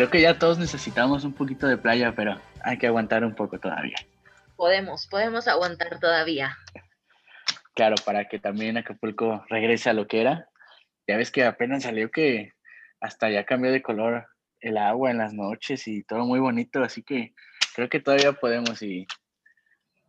Creo 0.02 0.10
que 0.10 0.22
ya 0.22 0.40
todos 0.40 0.58
necesitamos 0.58 1.26
un 1.26 1.36
poquito 1.36 1.68
de 1.68 1.78
playa, 1.78 2.16
pero 2.16 2.42
hay 2.64 2.80
que 2.80 2.88
aguantar 2.88 3.24
un 3.24 3.36
poco 3.36 3.60
todavía. 3.60 3.98
Podemos, 4.56 5.06
podemos 5.06 5.48
aguantar 5.48 6.00
todavía. 6.00 6.58
Claro, 7.76 7.94
para 8.04 8.28
que 8.28 8.40
también 8.40 8.78
Acapulco 8.78 9.46
regrese 9.48 9.92
a 9.92 9.94
lo 9.94 10.08
que 10.08 10.22
era. 10.22 10.50
Ya 11.08 11.18
ves 11.18 11.30
que 11.30 11.46
apenas 11.46 11.84
salió 11.84 12.10
que 12.10 12.52
hasta 13.00 13.30
ya 13.30 13.46
cambió 13.46 13.72
de 13.72 13.84
color 13.84 14.26
el 14.60 14.80
agua 14.80 15.12
en 15.12 15.20
las 15.20 15.36
noches 15.36 15.88
y 15.88 16.02
todo 16.02 16.26
muy 16.26 16.40
bonito, 16.40 16.82
así 16.82 17.04
que 17.04 17.36
creo 17.76 17.88
que 17.88 18.00
todavía 18.00 18.34
podemos 18.34 18.82
y 18.82 19.06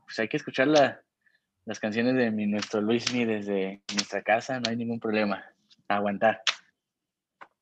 pues 0.06 0.18
hay 0.20 0.28
que 0.28 0.38
escuchar 0.38 0.68
la- 0.68 1.02
las 1.66 1.78
canciones 1.80 2.14
de 2.14 2.30
mi, 2.30 2.46
nuestro 2.46 2.80
Luismi 2.80 3.26
desde 3.26 3.82
nuestra 3.92 4.22
casa, 4.22 4.58
no 4.58 4.70
hay 4.70 4.76
ningún 4.76 5.00
problema. 5.00 5.44
Aguantar. 5.86 6.40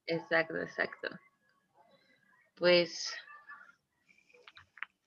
Exacto, 0.07 0.57
exacto. 0.63 1.09
Pues, 2.61 3.13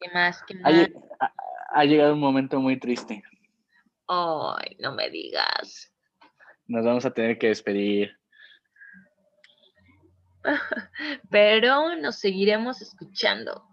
¿qué 0.01 0.09
más? 0.11 0.41
¿Qué 0.47 0.55
más? 0.55 0.73
ha- 1.19 1.33
ha 1.69 1.85
llegado 1.85 2.13
un 2.15 2.19
momento 2.19 2.59
muy 2.59 2.79
triste. 2.79 3.21
Ay, 4.07 4.75
no 4.79 4.91
me 4.93 5.11
digas. 5.11 5.93
Nos 6.65 6.83
vamos 6.83 7.05
a 7.05 7.13
tener 7.13 7.37
que 7.37 7.49
despedir. 7.49 8.17
Pero 11.29 11.95
nos 11.95 12.17
seguiremos 12.17 12.81
escuchando. 12.81 13.63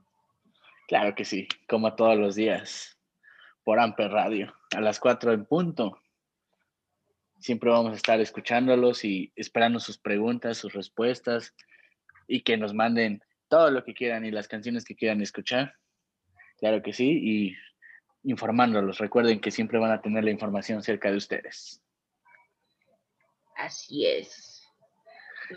Claro 0.87 1.15
que 1.15 1.25
sí, 1.25 1.49
como 1.67 1.95
todos 1.95 2.19
los 2.19 2.35
días, 2.35 2.99
por 3.65 3.81
Amper 3.81 4.11
Radio, 4.11 4.55
a 4.77 4.81
las 4.83 5.01
4 5.01 5.33
en 5.33 5.47
punto. 5.47 5.99
Siempre 7.39 7.71
vamos 7.71 7.93
a 7.93 7.97
estar 7.97 8.21
escuchándolos 8.21 9.07
y 9.07 9.33
esperando 9.37 9.81
sus 9.81 9.97
preguntas, 9.97 10.59
sus 10.59 10.75
respuestas 10.75 11.55
y 12.29 12.43
que 12.43 12.59
nos 12.59 12.75
manden 12.75 13.23
todo 13.51 13.71
lo 13.71 13.85
que 13.85 13.93
quieran 13.93 14.25
y 14.25 14.31
las 14.31 14.49
canciones 14.49 14.87
que 14.87 14.95
quieran 14.95 15.21
escuchar. 15.21 15.75
Claro 16.59 16.83
que 16.83 16.95
sí, 16.95 17.11
y 17.11 17.57
informándolos. 18.23 18.99
Recuerden 18.99 19.41
que 19.41 19.51
siempre 19.51 19.79
van 19.79 19.91
a 19.91 20.01
tener 20.01 20.25
la 20.25 20.31
información 20.31 20.83
cerca 20.83 21.11
de 21.11 21.17
ustedes. 21.17 21.83
Así 23.57 24.07
es. 24.07 24.63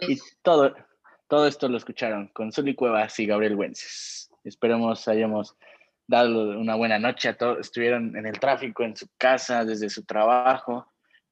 Y 0.02 0.06
Pues, 0.08 0.38
todo, 0.42 0.76
todo 1.28 1.48
esto 1.48 1.70
lo 1.70 1.78
escucharon 1.78 2.30
con 2.30 2.52
Zuli 2.52 2.74
Cuevas 2.76 3.18
y 3.20 3.28
Gabriel 3.28 3.56
Wences. 3.56 4.30
Esperemos 4.44 5.08
hayamos 5.08 5.56
dado 6.08 6.60
una 6.60 6.76
buena 6.76 7.00
noche 7.00 7.30
a 7.30 7.38
todos. 7.38 7.60
Estuvieron 7.60 8.18
en 8.18 8.26
el 8.26 8.40
tráfico, 8.40 8.84
en 8.84 8.98
su 8.98 9.08
casa, 9.18 9.64
desde 9.64 9.90
su 9.90 10.04
trabajo. 10.04 10.92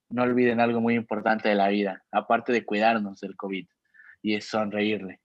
No 0.09 0.23
olviden 0.23 0.59
algo 0.59 0.79
muy 0.79 0.95
importante 0.95 1.49
de 1.49 1.55
la 1.55 1.69
vida, 1.69 2.03
aparte 2.11 2.51
de 2.51 2.65
cuidarnos 2.65 3.19
del 3.19 3.35
COVID, 3.35 3.67
y 4.21 4.35
es 4.35 4.45
sonreírle. 4.45 5.21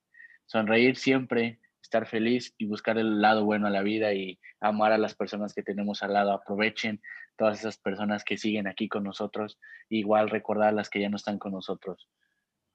Sonreír 0.47 0.97
siempre, 0.97 1.61
estar 1.82 2.07
feliz 2.07 2.55
y 2.59 2.66
buscar 2.66 2.99
el 2.99 3.20
lado 3.20 3.44
bueno 3.44 3.66
a 3.66 3.70
la 3.70 3.82
vida 3.82 4.12
y 4.12 4.38
amar 4.61 4.92
a 4.92 4.99
las 4.99 5.14
personas 5.14 5.55
que 5.55 5.62
tenemos 5.62 6.03
al 6.03 6.14
lado. 6.14 6.32
Aprovechen 6.32 7.01
todas 7.36 7.61
esas 7.61 7.78
personas 7.78 8.24
que 8.24 8.38
siguen 8.38 8.66
aquí 8.66 8.88
con 8.88 9.05
nosotros, 9.05 9.59
igual 9.88 10.30
recordar 10.30 10.74
las 10.74 10.88
que 10.90 11.01
ya 11.01 11.09
no 11.09 11.16
están 11.16 11.38
con 11.38 11.53
nosotros. 11.53 12.09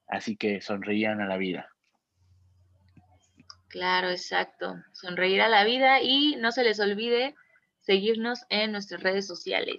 Así 0.07 0.35
que 0.35 0.61
sonreían 0.61 1.21
a 1.21 1.27
la 1.27 1.37
vida. 1.37 1.69
claro, 3.69 4.09
exacto. 4.09 4.75
Sonreír 4.91 5.41
a 5.41 5.47
la 5.47 5.63
vida 5.63 6.01
y 6.01 6.35
no 6.35 6.51
se 6.51 6.63
les 6.63 6.79
olvide 6.79 7.35
seguirnos 7.79 8.45
en 8.49 8.73
nuestras 8.73 9.01
redes 9.01 9.25
sociales. 9.25 9.77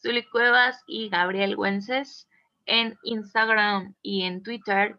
Zuli 0.00 0.24
Cuevas 0.24 0.82
y 0.86 1.08
Gabriel 1.08 1.56
Güences 1.56 2.28
en 2.66 2.98
Instagram 3.02 3.94
y 4.02 4.22
en 4.22 4.42
Twitter. 4.42 4.98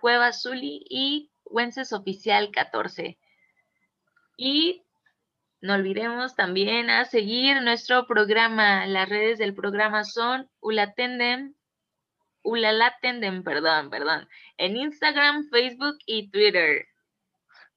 Cuevas 0.00 0.42
Zuli 0.42 0.84
y 0.88 1.30
Güences 1.44 1.92
Oficial 1.92 2.50
14. 2.50 3.18
Y 4.36 4.82
no 5.60 5.74
olvidemos 5.74 6.34
también 6.36 6.90
a 6.90 7.04
seguir 7.04 7.62
nuestro 7.62 8.06
programa. 8.06 8.86
Las 8.86 9.08
redes 9.08 9.38
del 9.38 9.54
programa 9.54 10.04
son 10.04 10.48
Ulatendem, 10.60 11.54
Ulalatendem, 12.42 13.42
perdón, 13.42 13.88
perdón, 13.88 14.28
en 14.58 14.76
Instagram, 14.76 15.48
Facebook 15.48 15.96
y 16.06 16.30
Twitter. 16.30 16.86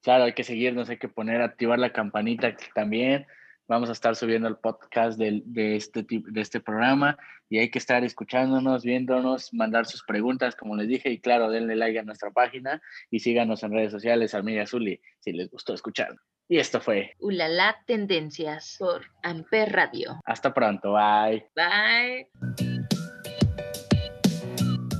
Claro, 0.01 0.26
hay 0.26 0.34
que 0.34 0.43
seguirnos, 0.43 0.89
hay 0.89 0.97
que 0.97 1.07
poner, 1.07 1.41
activar 1.41 1.80
la 1.80 1.93
campanita 1.93 2.55
también. 2.76 3.26
Vamos 3.68 3.89
a 3.89 3.93
estar 3.93 4.15
subiendo 4.15 4.47
el 4.47 4.57
podcast 4.57 5.18
de, 5.18 5.43
este, 5.76 6.05
de 6.09 6.41
este 6.41 6.59
programa 6.59 7.18
y 7.49 7.59
hay 7.59 7.69
que 7.69 7.79
estar 7.79 8.03
escuchándonos, 8.03 8.83
viéndonos, 8.83 9.53
mandar 9.53 9.85
sus 9.85 10.03
preguntas, 10.03 10.55
como 10.55 10.75
les 10.75 10.87
dije, 10.87 11.09
y 11.09 11.19
claro, 11.19 11.49
denle 11.49 11.75
like 11.75 11.99
a 11.99 12.03
nuestra 12.03 12.31
página 12.31 12.81
y 13.09 13.19
síganos 13.19 13.63
en 13.63 13.71
redes 13.71 13.91
sociales, 13.91 14.33
Almeida 14.33 14.63
Azuli, 14.63 14.99
si 15.19 15.31
les 15.31 15.49
gustó 15.49 15.73
escuchar. 15.73 16.15
Y 16.49 16.59
esto 16.59 16.79
fue. 16.79 17.13
Ulala 17.19 17.77
Tendencias 17.85 18.77
por 18.79 19.05
Amper 19.23 19.73
Radio. 19.73 20.19
Hasta 20.25 20.53
pronto, 20.53 20.93
bye. 20.93 21.45
Bye. 21.55 22.27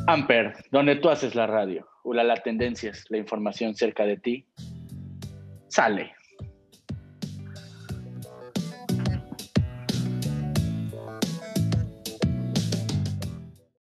Amper, 0.08 0.56
donde 0.72 0.98
tú 0.98 1.10
haces 1.10 1.36
la 1.36 1.48
radio. 1.48 1.88
Ulala 2.04 2.36
Tendencias, 2.36 3.06
la 3.10 3.18
información 3.18 3.76
cerca 3.76 4.06
de 4.06 4.18
ti. 4.18 4.48
Sale. 5.70 6.17